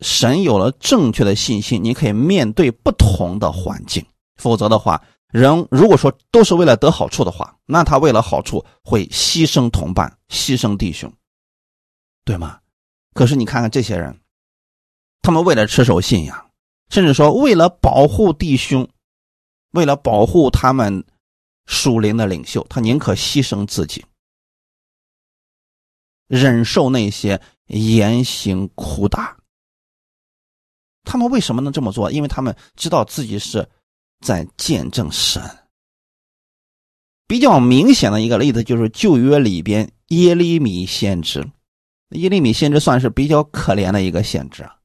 [0.00, 4.04] 神有了正确的信心，你可以面对不同的环境。
[4.36, 11.10] 否则的话，人如果说都是为了得好处的话，那他为了好处会牺牲同伴、牺牲弟兄，
[12.24, 12.60] 对吗？
[13.12, 14.18] 可是你看看这些人，
[15.22, 16.50] 他们为了持守信仰，
[16.88, 18.88] 甚至说为了保护弟兄，
[19.70, 21.04] 为了保护他们
[21.66, 24.04] 属灵的领袖，他宁可牺牲自己，
[26.26, 29.36] 忍受那些严刑苦打。
[31.04, 32.10] 他们为什么能这么做？
[32.10, 33.68] 因为他们知道自己是
[34.20, 35.42] 在见证神。
[37.26, 41.46] 比较明显的一个例子就是旧约里边耶利米先知，
[42.14, 44.76] 耶利米先知算是比较可怜的一个先知啊。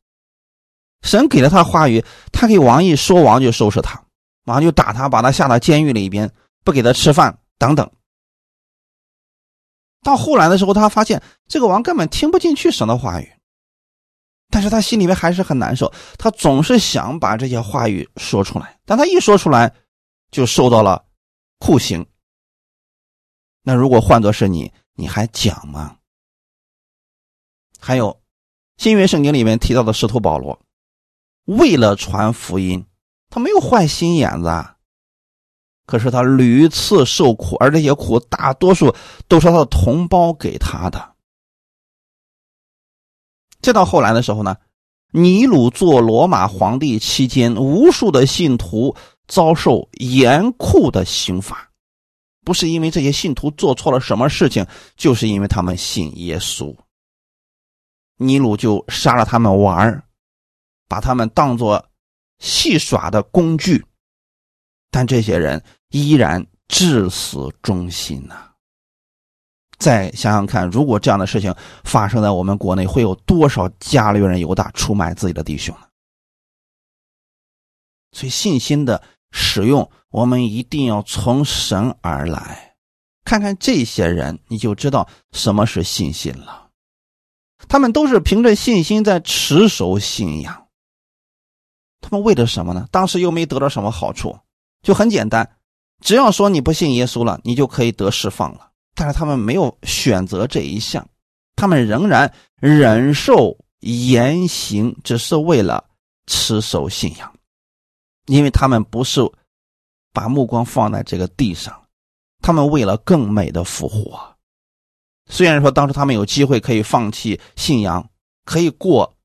[1.01, 4.03] 神给了他话语，他给王一说，王就收拾他，
[4.45, 6.29] 王就打他，把他下到监狱里边，
[6.63, 7.89] 不给他吃饭等等。
[10.01, 13.31] 到后来的时候，他发现这个王根本听不进去神的话语。
[14.51, 19.71] 但是他心里面还是很难受，他总是想把这些话语说出来，但他一说出来，
[20.31, 21.05] 就受到了
[21.59, 22.03] 酷刑。
[23.61, 25.98] 那如果换作是你，你还讲吗？
[27.79, 28.21] 还有
[28.77, 30.59] 新约圣经里面提到的使徒保罗，
[31.45, 32.85] 为了传福音，
[33.29, 34.75] 他没有坏心眼子，啊，
[35.85, 38.93] 可是他屡次受苦，而这些苦大多数
[39.27, 41.15] 都是他的同胞给他的。
[43.61, 44.55] 再到后来的时候呢，
[45.11, 48.95] 尼禄做罗马皇帝期间，无数的信徒
[49.27, 51.69] 遭受严酷的刑罚，
[52.45, 54.65] 不是因为这些信徒做错了什么事情，
[54.95, 56.75] 就是因为他们信耶稣。
[58.19, 60.03] 尼禄就杀了他们玩儿
[60.87, 61.83] 把他们当作
[62.39, 63.85] 戏耍的工具，
[64.91, 68.51] 但这些人依然至死忠心呐。
[69.77, 71.55] 再想想看，如果这样的事情
[71.85, 75.87] 发生在我们国内，会有多少加略人犹大出卖自己的弟兄呢？
[78.11, 79.01] 所以信心的
[79.31, 82.75] 使用，我们一定要从神而来，
[83.23, 86.68] 看看这些人，你就知道什么是信心了。
[87.67, 90.67] 他们都是凭着信心在持守信仰。
[92.01, 92.87] 他们为了什么呢？
[92.91, 94.37] 当时又没得到什么好处，
[94.81, 95.57] 就很简单，
[96.01, 98.71] 只要说你不信耶稣了，你就可以得释放了。
[98.95, 101.07] 但是他们没有选择这一项，
[101.55, 105.83] 他们仍然忍受严刑，只是为了
[106.25, 107.31] 持守信仰，
[108.27, 109.21] 因为他们不是
[110.13, 111.81] 把目光放在这个地上，
[112.41, 114.37] 他们为了更美的复活。
[115.29, 118.09] 虽然说当时他们有机会可以放弃信仰，
[118.43, 119.15] 可以过。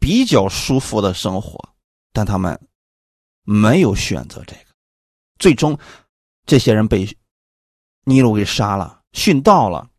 [0.00, 1.58] 比较舒服的生活，
[2.12, 2.56] 但他们
[3.42, 4.62] 没有选择这个。
[5.40, 5.76] 最终，
[6.46, 7.04] 这些人被
[8.04, 9.90] 尼禄给杀了，殉道了。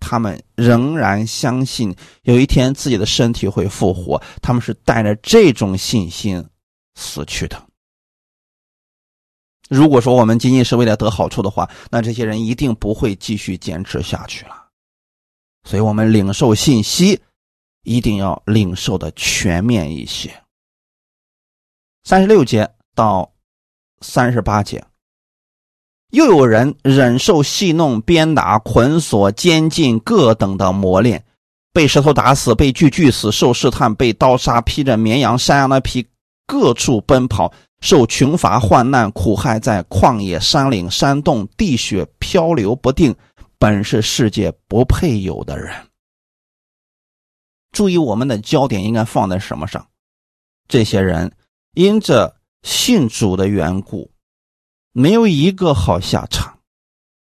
[0.00, 6.44] 他们仍然相信有一天自己的身体会复活，他们是带着这种信心
[6.96, 7.65] 死去的。
[9.68, 14.66] 如果说我们仅仅是为了得好处的话，那这些人一定不会继续坚持下去了。
[15.64, 17.20] 所以，我们领受信息。
[17.88, 20.28] 一定要领受的全面一些。
[22.02, 23.32] 三十六节到
[24.00, 24.84] 三十八节，
[26.10, 31.24] 又有人忍受戏弄、鞭打、捆锁、监禁各等的磨练，
[31.72, 36.04] 被石头打死，被锯锯死，受试探，被刀杀，披着绵羊、山羊的皮，
[36.44, 43.14] 各处奔跑，受穷乏、患难、苦害，在旷野、山岭、山洞、地穴漂流不定，
[43.58, 45.88] 本是世界不配有的人。
[47.72, 49.86] 注意，我们的焦点应该放在什么上？
[50.66, 51.36] 这些人
[51.74, 54.10] 因着信主的缘故，
[54.92, 56.58] 没有一个好下场。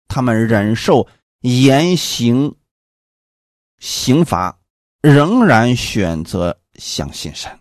[0.09, 1.07] 他们忍受
[1.43, 2.57] 严刑
[3.79, 4.59] 刑罚，
[5.03, 7.61] 仍然选择相信神。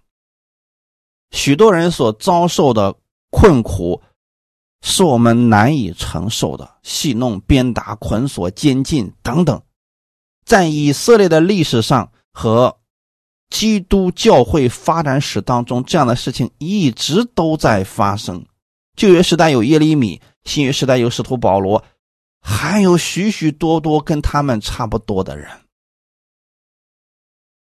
[1.31, 2.95] 许多人所遭受的
[3.29, 4.01] 困苦，
[4.81, 9.61] 是我们难以承受的，戏弄、鞭打、捆锁、监禁等等，
[10.45, 12.11] 在以色列的历史上。
[12.39, 12.77] 和
[13.49, 18.45] 基督教会发展史当中，这样的事情一直都在发生。
[18.95, 21.83] 旧约时代有耶利米，新约时代有使徒保罗，
[22.39, 25.49] 还有许许多多跟他们差不多的人。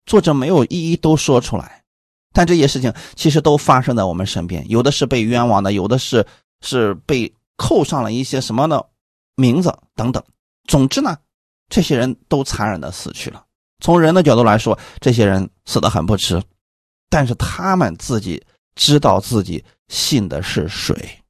[0.08, 1.83] 作者没有一一都说出来，
[2.34, 4.68] 但这些事情其实都发生在我们身边。
[4.68, 6.26] 有的是被冤枉的，有的是
[6.62, 8.90] 是被扣上了一些什么的
[9.36, 10.22] 名字等等。
[10.66, 11.18] 总之呢，
[11.70, 13.46] 这些人都残忍的死去了。
[13.80, 16.42] 从人的角度来说，这些人死的很不值，
[17.10, 21.24] 但是他们自己知道自己信的是谁。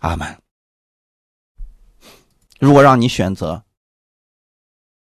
[0.00, 0.36] 阿门。
[2.58, 3.62] 如果让你选择，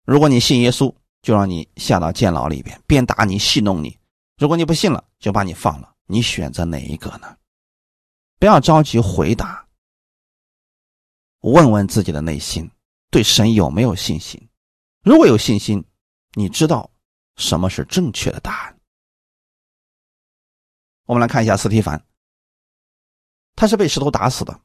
[0.04, 3.90] 如果你信耶稣，就让你下到监牢里边，鞭打你，戏弄你；
[4.40, 5.94] 如果你不信了，就把你放了。
[6.06, 7.36] 你选择哪一个呢？
[8.38, 9.68] 不要着急回答，
[11.40, 12.70] 问问自己的内心，
[13.10, 14.48] 对神有没有信心。
[15.02, 15.84] 如果有信心，
[16.32, 16.90] 你知道
[17.36, 18.80] 什么是正确的答案。
[21.04, 22.02] 我们来看一下斯提凡，
[23.54, 24.58] 他是被石头打死的，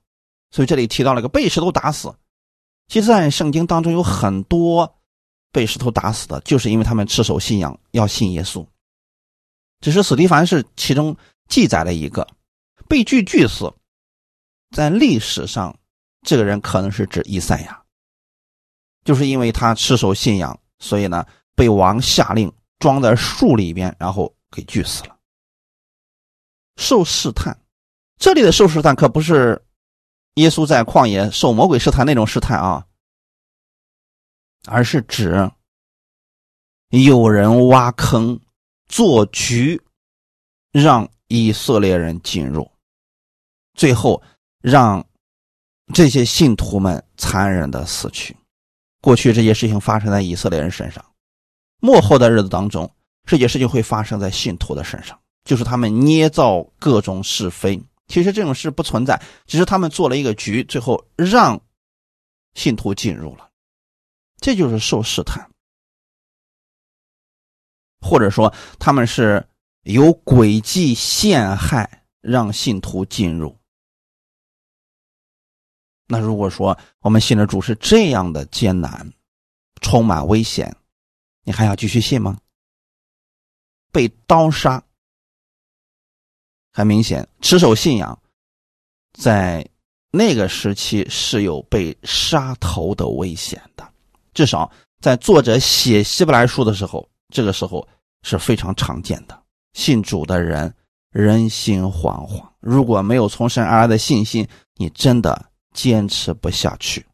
[0.52, 2.18] 所以这里提到了一个被石头打死。
[2.88, 5.02] 其实，在圣经当中有很多
[5.52, 8.66] 被石头打死的，就是因为他们赤手信仰，要信耶稣。
[9.82, 11.16] 只是史蒂凡是其中
[11.48, 12.28] 记载的一个
[12.88, 13.74] 被锯锯死，
[14.76, 15.78] 在历史上，
[16.22, 17.82] 这个人可能是指以赛亚。
[19.04, 25.16] 就是因为他持守信仰，所以呢，被王下令装在树里边，然后给锯死了。
[26.78, 27.56] 受试探，
[28.18, 29.64] 这里的受试探可不是
[30.36, 32.88] 耶稣在旷野受魔鬼试探那种试探啊，
[34.66, 35.52] 而是指
[36.90, 38.40] 有人挖坑
[38.88, 39.82] 做局，
[40.72, 42.70] 让以色列人进入，
[43.74, 44.22] 最后
[44.62, 45.06] 让
[45.94, 48.36] 这些信徒们残忍的死去。
[49.02, 51.04] 过去这些事情发生在以色列人身上，
[51.80, 52.92] 末后的日子当中，
[53.26, 57.80] 这些事情会发生在信徒的身上，就是他们捏造各种是非。
[58.08, 61.60] 其实这种事不存在，只是他们做了一个局，最后让
[62.54, 63.50] 信徒进入了，
[64.40, 65.48] 这就是受试探，
[68.06, 69.44] 或者说他们是
[69.82, 73.58] 有诡计陷害，让信徒进入。
[76.08, 79.12] 那如果说我们信的主是这样的艰难，
[79.82, 80.76] 充满危险，
[81.44, 82.38] 你还要继续信吗？
[83.92, 84.84] 被刀杀，
[86.72, 88.22] 很明显，持守信仰，
[89.14, 89.68] 在
[90.12, 93.92] 那个时期是有被杀头的危险的。
[94.34, 97.88] 至少在作者写希伯来书的时候，这个时候
[98.26, 99.44] 是非常常见的。
[99.72, 100.76] 信主的人
[101.12, 104.46] 人心惶惶，如果没有从神而来的信心，
[104.76, 105.52] 你真的。
[105.76, 107.06] 坚持不下去。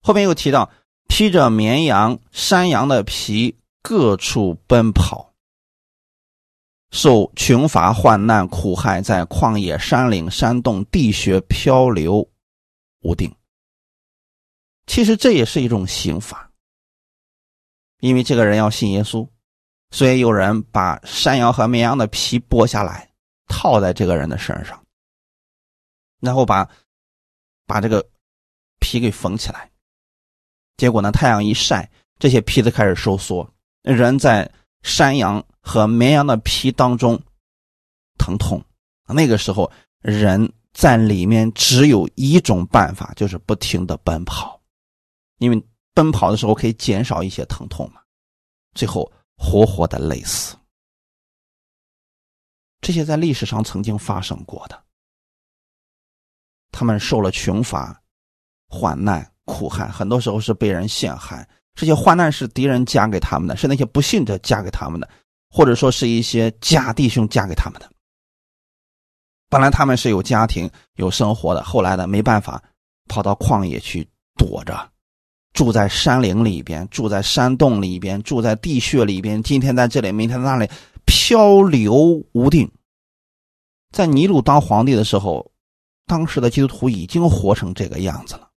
[0.00, 0.70] 后面又提到，
[1.08, 5.34] 披着绵羊、山羊的皮，各处奔跑，
[6.90, 12.26] 受穷乏、患难、苦害，在旷野、山岭、山洞、地穴漂流
[13.02, 13.30] 无定。
[14.86, 16.45] 其实这也是一种刑罚，
[18.00, 19.28] 因为这个人要信耶稣，
[19.90, 23.10] 所以有人把山羊和绵羊的皮剥下来，
[23.46, 24.82] 套在这个人的身上，
[26.20, 26.68] 然后把
[27.66, 28.06] 把这个
[28.80, 29.70] 皮给缝起来。
[30.76, 33.48] 结果呢，太阳一晒，这些皮子开始收缩，
[33.82, 34.50] 人在
[34.82, 37.20] 山羊和绵羊的皮当中
[38.18, 38.62] 疼痛。
[39.08, 39.70] 那个时候，
[40.02, 44.60] 人在里面只有一种办法，就是不停的奔跑。
[45.38, 45.62] 因为
[45.96, 48.02] 奔跑的时候可以减少一些疼痛嘛，
[48.74, 50.54] 最后活活的累死。
[52.82, 54.84] 这些在历史上曾经发生过的，
[56.70, 57.98] 他们受了穷乏、
[58.68, 61.48] 患难、苦害，很多时候是被人陷害。
[61.74, 65.08] 这些患难是敌人加给他们的，是那些不信者加给他们的，
[65.48, 67.90] 或者说是一些假弟兄加给他们的。
[69.48, 72.62] 本来他们是有家庭、有生活的，后来呢没办法，
[73.08, 74.92] 跑到旷野去躲着。
[75.56, 79.42] 住在山林里边，住在山洞里边，住在地穴里边。
[79.42, 80.70] 今天在这里，明天在那里，
[81.06, 82.70] 漂流无定。
[83.90, 85.50] 在尼禄当皇帝的时候，
[86.04, 88.50] 当时的基督徒已经活成这个样子了。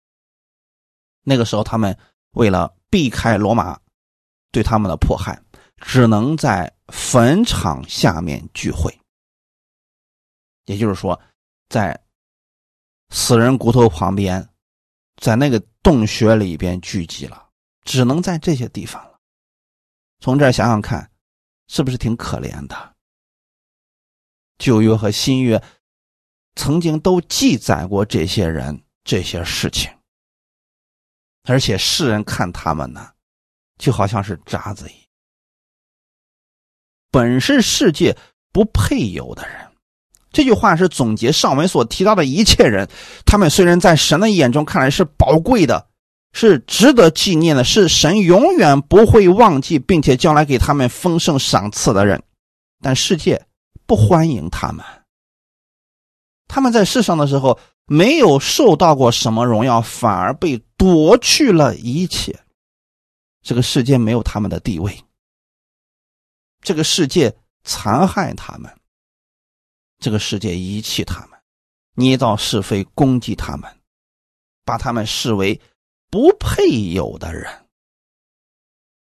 [1.21, 1.95] 那个时候，他们
[2.31, 3.79] 为了避开罗马
[4.51, 5.39] 对他们的迫害，
[5.77, 8.91] 只能在坟场下面聚会。
[10.65, 11.19] 也就是说，
[11.69, 11.95] 在
[13.09, 14.49] 死人骨头旁边，
[15.21, 15.61] 在那个。
[15.87, 17.49] 洞穴里边聚集了，
[17.85, 19.17] 只能在这些地方了。
[20.19, 21.09] 从这儿想想看，
[21.69, 22.95] 是不是挺可怜的？
[24.57, 25.63] 旧约和新约
[26.55, 29.89] 曾经都记载过这些人这些事情，
[31.43, 33.13] 而且世人看他们呢，
[33.77, 35.07] 就好像是渣子一样，
[37.11, 38.13] 本是世界
[38.51, 39.66] 不配有的人。
[40.37, 42.87] 这句话是总结上文所提到的一切人，
[43.25, 45.87] 他们虽然在神的眼中看来是宝贵的，
[46.31, 52.21] 是值得纪念的，是神永远不会忘记，并且将来给他们丰盛赏赐的人，
[52.83, 53.47] 但世界
[53.87, 54.85] 不欢迎他们。
[56.47, 57.57] 他们在世上的时候
[57.87, 62.37] 没有受到过什么荣耀，反而被夺去了一切。
[63.41, 65.03] 这个世界没有他们的地位，
[66.61, 68.71] 这个世界残害他们。
[69.99, 71.39] 这个世界遗弃他们，
[71.95, 73.69] 捏造是非攻击他们，
[74.63, 75.59] 把他们视为
[76.09, 77.51] 不配有的人。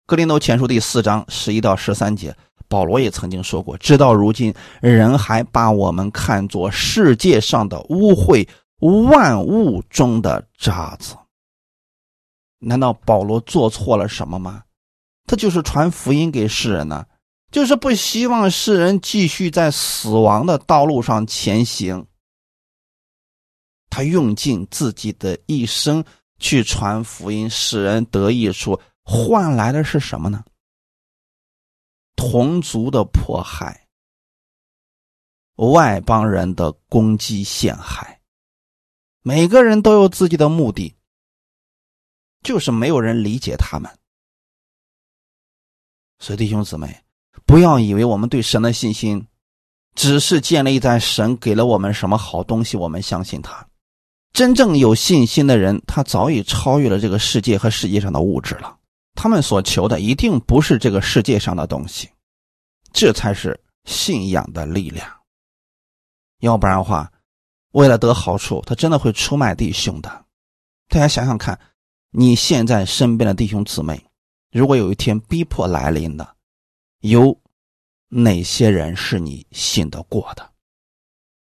[0.06, 2.36] 格林多前书第四章十一到十三节，
[2.66, 8.48] 保罗也曾经说过：“直到如今，人还把我们看作世界上的污秽，
[8.80, 11.16] 万物中的渣子。”
[12.58, 14.64] 难道保罗做错了什么吗？
[15.26, 17.06] 他就是传福音给世人呢。
[17.50, 22.06] 就是不希望世人继续在死亡的道路上前行。
[23.88, 26.04] 他用尽自己的一生
[26.38, 30.44] 去传福音，使人得益处，换来的是什么呢？
[32.14, 33.88] 同族的迫害，
[35.56, 38.20] 外邦人的攻击陷害。
[39.22, 40.94] 每个人都有自己的目的，
[42.42, 43.90] 就是没有人理解他们。
[46.20, 47.02] 所以，弟兄姊妹。
[47.46, 49.26] 不要以为我们对神的信心，
[49.94, 53.66] 只是建立在神给了我们什么好东西，我们相信他。
[54.32, 58.76] 真正有信心的人，他早已超越了这个世界和世界上的物质了。
[59.14, 62.08] 他们所求的一定不是这个世界上的东西，
[62.92, 65.06] 这才是信仰的力量。
[66.38, 67.10] 要不然的话，
[67.72, 70.24] 为了得好处，他真的会出卖弟兄的。
[70.88, 71.58] 大家想想看，
[72.12, 74.00] 你现在身边的弟兄姊妹，
[74.52, 76.36] 如果有一天逼迫来临的。
[77.00, 77.38] 有
[78.08, 80.50] 哪些人是你信得过的？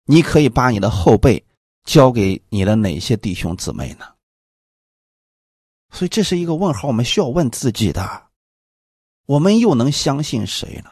[0.05, 1.43] 你可以把你的后背
[1.83, 4.05] 交给你的哪些弟兄姊妹呢？
[5.91, 8.27] 所以这是一个问号，我们需要问自己的：
[9.27, 10.89] 我们又能相信谁呢？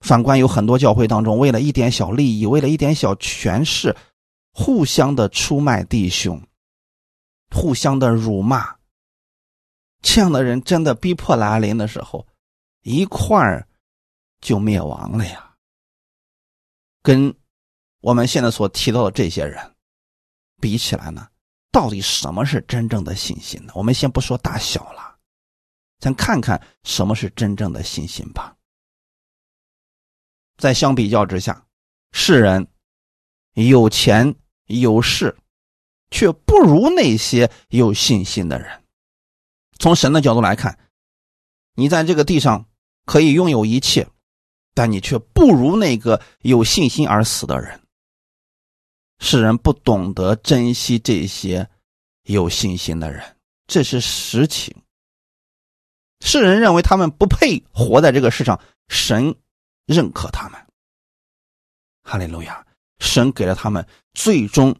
[0.00, 3.96] 反观有很多教会当中，为了一点小利益，为了一点小权势，
[4.52, 6.42] 互相的出卖弟兄，
[7.50, 8.76] 互相的辱骂，
[10.02, 12.26] 这样的人真的逼迫来临的时候，
[12.82, 13.66] 一块儿。
[14.40, 15.56] 就灭亡了呀！
[17.02, 17.34] 跟
[18.00, 19.74] 我们现在所提到的这些人
[20.60, 21.28] 比起来呢，
[21.70, 23.72] 到底什么是真正的信心呢？
[23.74, 25.18] 我们先不说大小了，
[25.98, 28.56] 咱看看什么是真正的信心吧。
[30.56, 31.66] 在相比较之下，
[32.12, 32.68] 世人
[33.54, 34.34] 有钱
[34.66, 35.36] 有势，
[36.10, 38.84] 却不如那些有信心的人。
[39.78, 40.78] 从神的角度来看，
[41.74, 42.68] 你在这个地上
[43.04, 44.08] 可以拥有一切，
[44.78, 47.80] 但你却不如那个有信心而死的人。
[49.18, 51.68] 世人不懂得珍惜这些
[52.22, 54.72] 有信心的人，这是实情。
[56.20, 59.34] 世人认为他们不配活在这个世上，神
[59.84, 60.66] 认可他们。
[62.04, 62.64] 哈利路亚！
[63.00, 64.76] 神给了他们最终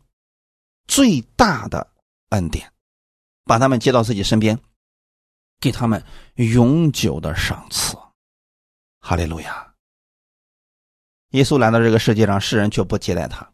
[0.87, 1.93] 最大的
[2.29, 2.73] 恩典，
[3.43, 4.57] 把他们接到自己身边，
[5.59, 6.01] 给他们
[6.37, 7.97] 永久的赏赐。
[9.01, 9.68] 哈利路亚！
[11.31, 13.49] 耶稣来到这个世界上，世人却不接待他。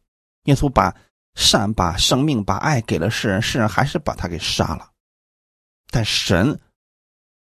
[0.45, 0.95] 耶稣把
[1.35, 4.91] 善、把生命、把爱给了世人，世人还是把他给杀了。
[5.91, 6.59] 但神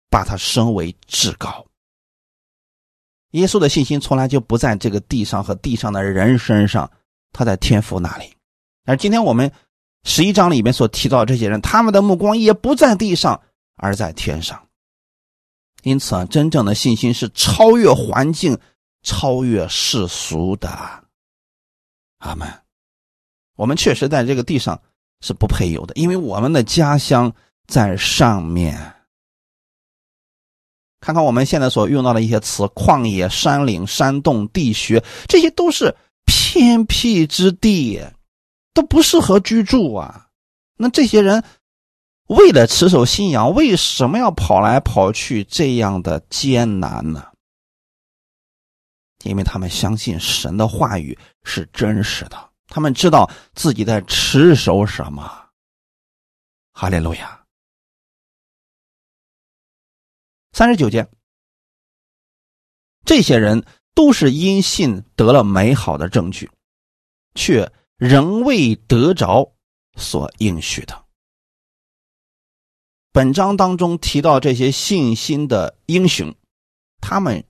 [0.10, 1.66] 把他升为至高。
[3.32, 6.90] 耶稣的信心从来就不在这个地上和地上的人身上，
[7.32, 8.34] 他在天父那里。
[8.86, 9.52] 而今天我们
[10.04, 13.40] 十一章里面所提到这些人，他们的目光也不在地上，
[13.76, 14.68] 而在天上。
[15.84, 18.58] 因此啊，真正的信心是超越环境、
[19.08, 20.70] 超越世俗的。
[22.18, 22.46] 阿门。
[23.56, 24.78] 我们确实在这个地上
[25.22, 27.34] 是不配有的，因为我们的家乡
[27.68, 28.94] 在上面。
[31.00, 35.96] 看看我们现在所用到的一些词：旷野、山岭、山洞、地穴，这些都是
[36.26, 38.02] 偏僻之地，
[38.74, 40.28] 都不适合居住啊。
[40.76, 41.42] 那这些人
[42.28, 47.26] 为了持守信仰，为什么要跑来跑去这样的艰难呢？
[49.28, 52.50] 因为他们相信神的话语是真实的。
[52.68, 55.50] 他们知道自己在持守什么，
[56.74, 57.46] 哈利路亚。
[60.52, 61.08] 三十九节，
[63.06, 66.52] 这些人都是因信得了美好的证据，
[67.36, 69.56] 却仍未得着
[69.96, 71.06] 所应许的。
[73.12, 76.36] 本章当中提到这些信心的英雄，
[77.02, 77.44] 他们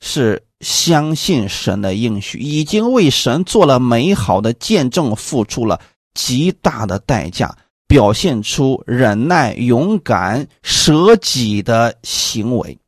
[0.00, 0.46] 是。
[0.64, 5.78] 相信神的应许，已经为神做了美好的见证，付出了
[6.14, 7.54] 极大的代价，
[7.86, 12.78] 表现出忍耐、勇敢、舍己的行为。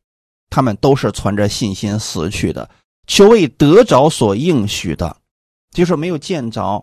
[0.49, 2.71] 他们都是存着信心死去的，
[3.07, 5.15] 却为得着所应许的，
[5.71, 6.83] 就是没有见着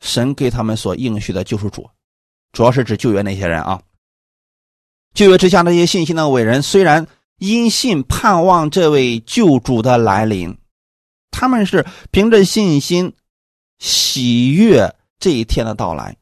[0.00, 1.86] 神给他们所应许的救赎主。
[2.52, 3.82] 主要是指救援那些人啊，
[5.12, 7.06] 救援之下那些信心的伟人，虽然。
[7.40, 10.56] 因信盼望这位救主的来临，
[11.30, 13.14] 他们是凭着信心
[13.78, 16.14] 喜悦这一天的到来。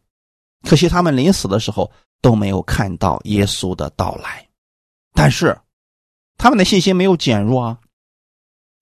[0.62, 1.90] 可惜他们临死的时候
[2.22, 4.46] 都没有看到耶稣的到来，
[5.12, 5.58] 但是
[6.36, 7.78] 他们的信心没有减弱啊。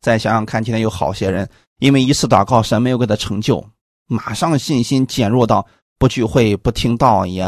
[0.02, 3.66] 再想想看，今天有好些人因为一次祷告神没有给他成就，
[4.06, 5.66] 马上信心减弱到
[5.98, 7.44] 不聚会、不听道，也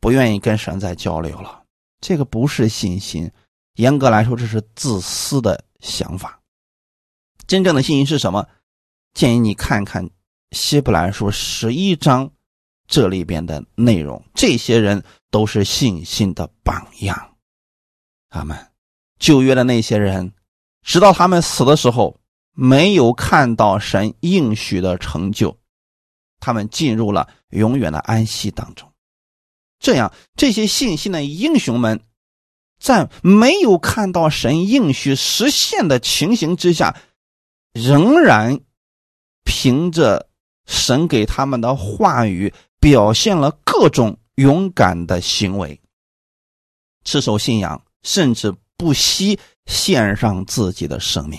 [0.00, 1.62] 不愿意跟神再交流了。
[2.00, 3.30] 这个不是信心。
[3.74, 6.40] 严格来说，这是自私的想法。
[7.46, 8.46] 真正的信心是什么？
[9.14, 10.06] 建议你看看
[10.52, 12.30] 《希伯来书》十一章
[12.86, 14.22] 这里边的内容。
[14.34, 17.36] 这些人都是信心的榜样。
[18.28, 18.68] 他们
[19.18, 20.32] 旧约的那些人，
[20.82, 22.20] 直到他们死的时候，
[22.52, 25.58] 没有看到神应许的成就，
[26.38, 28.92] 他们进入了永远的安息当中。
[29.78, 32.00] 这样，这些信心的英雄们。
[32.80, 36.96] 在没有看到神应许实现的情形之下，
[37.74, 38.58] 仍然
[39.44, 40.30] 凭着
[40.64, 45.78] 神给他们的话语，表现了各种勇敢的行为，
[47.04, 51.38] 持守信仰，甚至不惜献上自己的生命。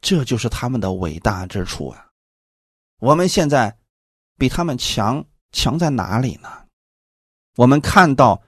[0.00, 2.08] 这就是他们的伟大之处啊！
[2.98, 3.78] 我们现在
[4.36, 6.48] 比他们强，强在哪里呢？
[7.54, 8.42] 我们看到。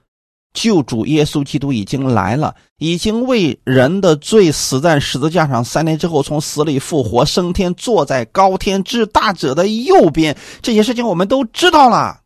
[0.55, 10.35] 救主耶稣基督已经来了，已经为人的罪死在十字架上，三天之后从死里复活，升天，坐在高天之大者的右边。
[10.61, 12.21] 这些事情我们都知道了，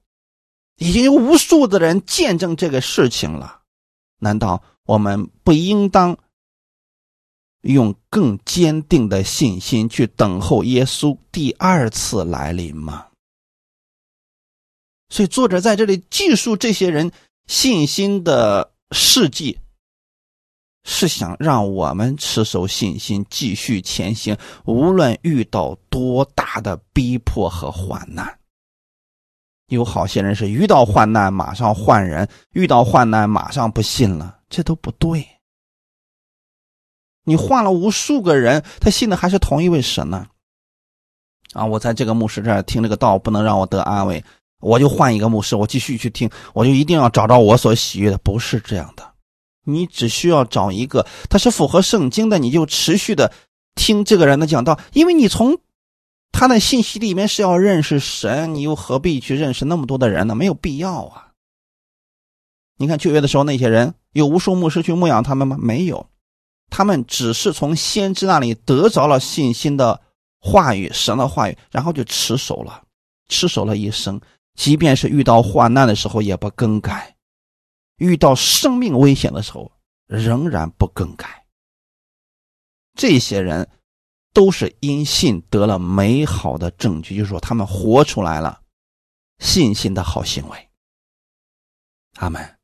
[0.77, 3.61] 已经有无数的人见证这个事情了。
[4.19, 6.15] 难道我们不应当
[7.61, 13.07] 用更坚定的信心去等候耶稣第二次来临吗？
[15.09, 17.11] 所以，作者在这里记述这些人。
[17.49, 19.57] 信心的事迹，
[20.83, 28.39] 是想让我们持守信心，继续前行，无论遇到多大的逼迫和患难。
[29.69, 35.27] 有好些人是遇到患难马上换人，遇到患难马上不信了，这都不对。
[37.23, 40.27] 你换了无数个人，他信的还是同一位神呢。
[41.53, 44.23] 啊，我在这个牧师这儿听这个道，不能让我得安慰，
[44.59, 48.17] 我就换一个牧师，我继续去听，我就一定要找到我所喜悦的。
[48.17, 49.13] 不是这样的，
[49.65, 53.31] 你只需要找一个，他是符合圣经的，你就持续的
[53.75, 55.57] 听这个人的讲道，因为你从
[56.31, 60.35] 他的信息里面是要认识神，你又何必去认识那么多的人呢？
[60.35, 61.29] 没有必要啊。
[62.77, 65.57] 你看旧约的时候，那些人有无数牧师去牧养他们吗？
[65.59, 66.07] 没有，
[66.69, 70.01] 他们只是从先知那里得着了信心的。
[70.41, 72.81] 话语，神的话语，然后就持守了，
[73.27, 74.17] 持守了一生，
[74.59, 77.15] 即便是遇到患难的时候也不更改，
[77.95, 79.71] 遇到生命危险的时候
[80.05, 81.45] 仍然不更改。
[82.93, 83.69] 这些人
[84.33, 88.59] 都是因信得了美好的证据，就是说他们活出来了
[89.39, 90.69] 信心的好行为。
[92.17, 92.57] 阿门。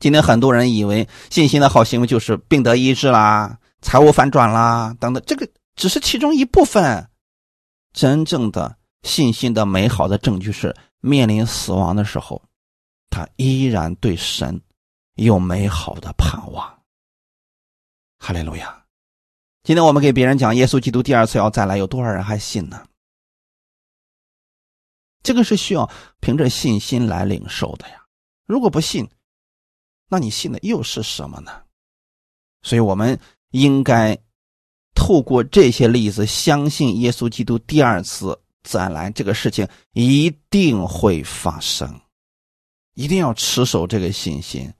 [0.00, 7.08] 今天很多人以为信心的好行为就是病得医治啦、财务反转啦等等，这个只是其中一部分。
[7.92, 10.74] 真正的信心的美好的证据是，
[11.06, 12.42] 面临死亡的时候，
[13.08, 14.60] 他依然对神
[15.14, 16.82] 有美好的盼望。
[18.18, 18.84] 哈利路亚！
[19.62, 22.86] 今天我们给别人讲耶稣基督第二次要再来，有多少人还信呢？
[25.22, 25.90] 这个是需要
[26.20, 28.04] 凭着信心来领受的呀。
[28.46, 29.08] 如果不信，
[30.08, 31.62] 那你信的又是什么呢？
[32.62, 33.18] 所以我们
[33.50, 34.18] 应该。
[34.98, 42.00] 透过这些例子，相信耶稣基督第二次再来，这个事情一定会发生，
[42.94, 44.74] 一定要持守这个信心，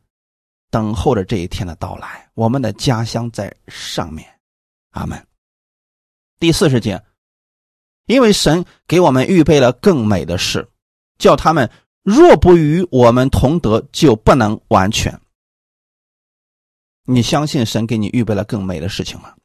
[0.71, 2.29] 等候着这一天的到来。
[2.35, 4.29] 我们的家乡在上面，
[4.91, 5.25] 阿门。
[6.41, 7.01] 第四十节，
[8.07, 10.69] 因为神给我们预备了更美的事，
[11.17, 11.71] 叫他们
[12.03, 15.21] 若不与我们同德，就不能完全。
[17.05, 19.37] 你相信神给你预备了更美的事情吗？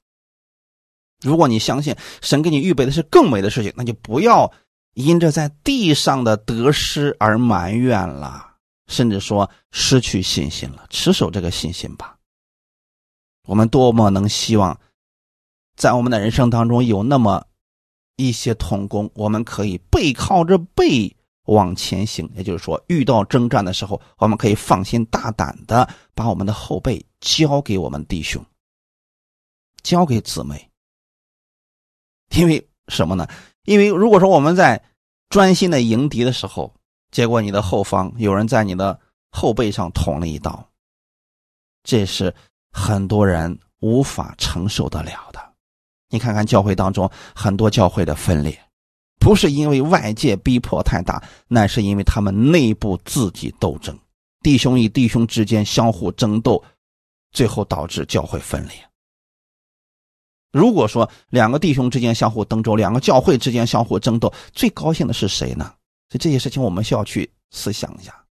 [1.22, 4.52] 如果你相信神给你预备的是更美的事情，那就不要
[4.94, 8.56] 因着在地上的得失而埋怨了，
[8.88, 10.86] 甚至说失去信心了。
[10.90, 12.18] 持守这个信心吧。
[13.48, 14.80] 我们多么能希望，
[15.76, 17.46] 在我们的人生当中有那么
[18.16, 21.16] 一些童工，我们可以背靠着背
[21.46, 22.30] 往前行。
[22.36, 28.44] 也就是说，遇到征战的时候，我们可以放心大胆的把我们的后背交给我们弟兄，
[29.84, 30.71] 交给姊妹。
[32.36, 33.28] 因为什么呢？
[33.66, 34.82] 因为如果说我们在
[35.30, 36.74] 专心的迎敌的时候，
[37.12, 39.00] 结果你的后方有人在你的
[39.32, 40.68] 后背上捅了一刀，
[41.84, 42.34] 这是
[42.72, 45.40] 很多人无法承受得了的。
[46.10, 48.58] 你看看教会当中很多教会的分裂，
[49.20, 53.98] 不是因为外界逼迫太大，那是因为他们内部自己斗争，
[54.42, 56.62] 弟兄与弟兄之间相互争斗，
[57.32, 58.74] 最后导致教会分裂。
[60.52, 65.74] 如果说两个弟兄之间相互争斗，两个教会之间相互争斗，最高兴的是谁呢？
[66.10, 68.26] 所以这些事情我们需要去思想一下。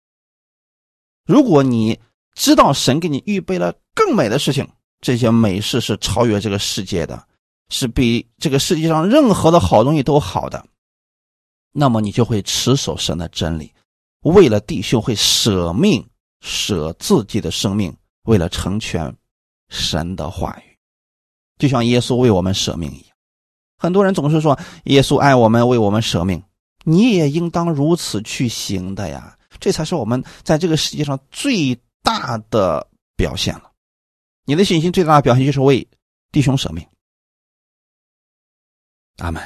[1.27, 1.99] 如果你
[2.35, 4.67] 知道神给你预备了更美的事情，
[5.01, 7.27] 这些美事是超越这个世界的，
[7.69, 10.67] 是比这个世界上任何的好东西都好的，
[11.73, 13.73] 那么你就会持守神的真理，
[14.23, 16.03] 为了弟兄会舍命
[16.41, 19.15] 舍自己的生命，为了成全
[19.69, 20.76] 神的话语。
[21.59, 23.17] 就像耶稣为我们舍命一样，
[23.79, 26.43] 很多人总是说耶稣爱我们，为我们舍命，
[26.85, 32.87] 你也应当如此去行的呀，这才是我们在这个世界上最大的
[33.17, 33.73] 表现了。
[34.45, 35.89] 你的信心最大的表现就是为
[36.31, 36.87] 弟兄舍命。
[39.17, 39.43] 阿门。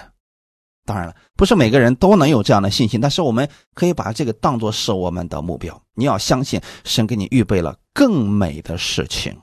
[0.85, 5.81] 当然了，不是每个人都能有这样的信心，但是我们可以把这个当做是我们的目标。
[5.95, 9.41] 你要相信神给你预备了更美的事情。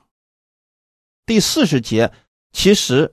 [1.24, 2.12] 第四十节。
[2.52, 3.12] 其实，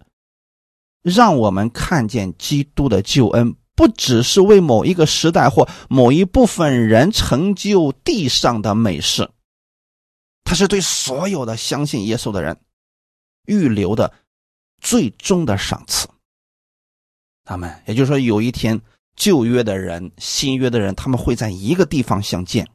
[1.01, 9.29] 让我们看见基督的救恩，不只是为某一个时代或某一部分人成就地上的美事，
[10.43, 12.59] 他是对所有的相信耶稣的人
[13.45, 14.11] 预留的
[14.81, 16.07] 最终的赏赐。
[17.43, 18.81] 他们，也就是说，有一天
[19.15, 22.67] 旧约的人、新约的人，他们会在一个地方相见，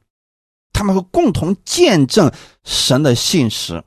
[0.73, 2.33] 他们会共同见证
[2.63, 3.83] 神的信实，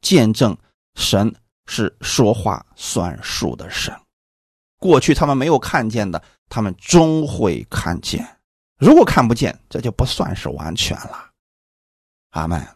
[0.00, 0.56] 见证
[0.94, 1.34] 神。
[1.66, 3.94] 是说话算数的神，
[4.78, 8.26] 过去他们没有看见的，他们终会看见。
[8.78, 11.30] 如果看不见，这就不算是完全了。
[12.30, 12.66] 阿门。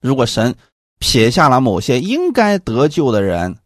[0.00, 0.54] 如果神
[0.98, 3.58] 撇下了某些应该得救的人，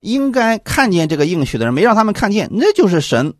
[0.00, 3.34] 应该看见这个应许的人，没让他们看见，那就是神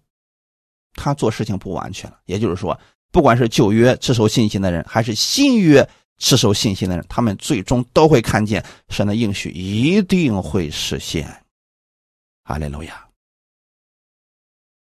[0.94, 2.20] 他做事情不完全了。
[2.26, 2.78] 也就是说，
[3.10, 5.88] 不管是旧约持守信心的人，还是新约。
[6.18, 11.44] 持守信心的人，他们最终都会看见神的应许一定会实现。
[12.44, 13.08] 阿利路亚。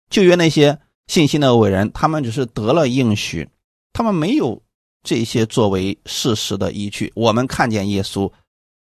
[0.10, 3.50] 旧约那些信心的伟人，他们只是得了应许，
[3.94, 4.62] 他们没有
[5.04, 7.12] 这些作为事实的依据。
[7.16, 8.32] 我们看见耶稣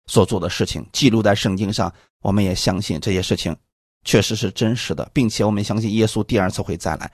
[0.06, 3.56] 所做的事情记录在圣经上，我们也相信这些事情
[4.04, 7.10] 确实是真实的，并且我们相信耶稣第二次会再来。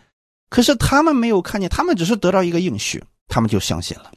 [0.50, 4.12] 可是他们没有看见，他们只是得到一个应许，他们就相信了。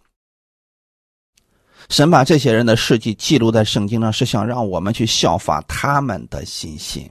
[1.90, 7.10] 神把这些人的事迹记录在圣经上，是想让我们去效法他们的信心，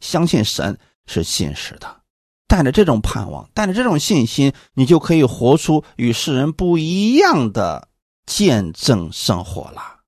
[0.00, 2.00] 相信神是信实的。
[2.46, 7.88] 带着这种盼望，带着这种信心，你就可以活出与世人不一样的
[8.26, 10.00] 见证生活了。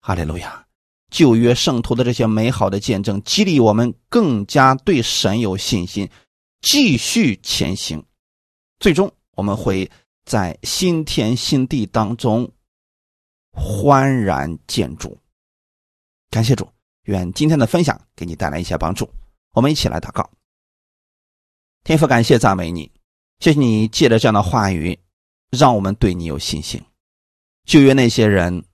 [0.00, 0.64] 哈利路亚！
[1.10, 6.08] 旧约圣徒的这些美好的见证，激励我们更加对神有信心，
[6.62, 8.02] 继续前行。
[8.78, 9.90] 最终，我们会
[10.24, 12.50] 在新天新地当中。
[13.54, 15.16] 欢然见主，
[16.28, 16.68] 感谢主，
[17.04, 19.08] 愿今天的分享给你带来一些帮助。
[19.52, 20.28] 我们一起来祷告，
[21.84, 22.90] 天父，感谢赞美你，
[23.38, 24.98] 谢谢你借着这样的话语，
[25.50, 26.82] 让我们对你有信心。
[27.64, 28.64] 旧约那些人，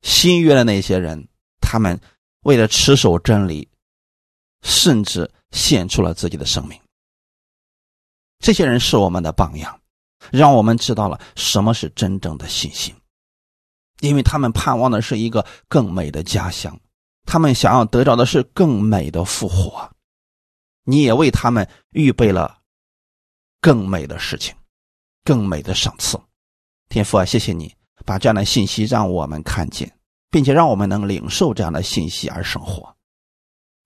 [0.00, 1.28] 新约的那些人，
[1.60, 2.00] 他们
[2.40, 3.68] 为了持守真理，
[4.62, 6.80] 甚至献出了自己的生命。
[8.38, 9.80] 这些人是我们的榜样，
[10.32, 12.94] 让我们知道了什么是真正的信心。
[14.00, 16.78] 因为他们盼望的是一个更美的家乡，
[17.24, 19.90] 他们想要得到的是更美的复活，
[20.84, 22.58] 你也为他们预备了
[23.60, 24.54] 更美的事情，
[25.24, 26.18] 更美的赏赐。
[26.88, 27.74] 天父啊，谢谢你
[28.04, 29.92] 把这样的信息让我们看见，
[30.30, 32.96] 并且让我们能领受这样的信息而生活。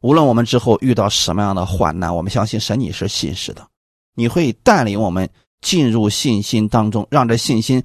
[0.00, 3.66] 无论我们之后遇到什么样的患难，我们相信神你是信实的，
[4.14, 5.28] 你会带领我们
[5.60, 7.82] 进入信心当中，让这信心。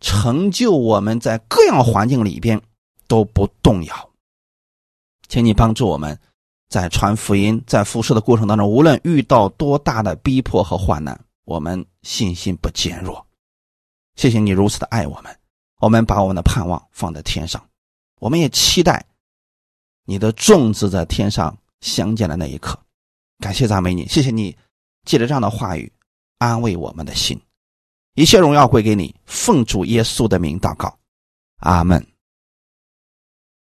[0.00, 2.60] 成就我们在各样环境里边
[3.08, 4.10] 都不动摇，
[5.28, 6.18] 请你帮助我们，
[6.68, 13.26] 在传福音、在服侍的过程当中，无论遇到多大的逼迫和患难，我们信心不减弱。
[14.16, 15.38] 谢谢你如此的爱我们，
[15.80, 17.62] 我们把我们的盼望放在天上，
[18.20, 19.04] 我们也期待
[20.04, 22.78] 你的种子在天上相见的那一刻。
[23.38, 24.56] 感谢赞美你，谢谢你
[25.04, 25.92] 借着这样的话语
[26.38, 27.40] 安慰我们的心。
[28.16, 30.98] 一切荣耀归给你，奉主耶稣的名祷告，
[31.60, 32.15] 阿门。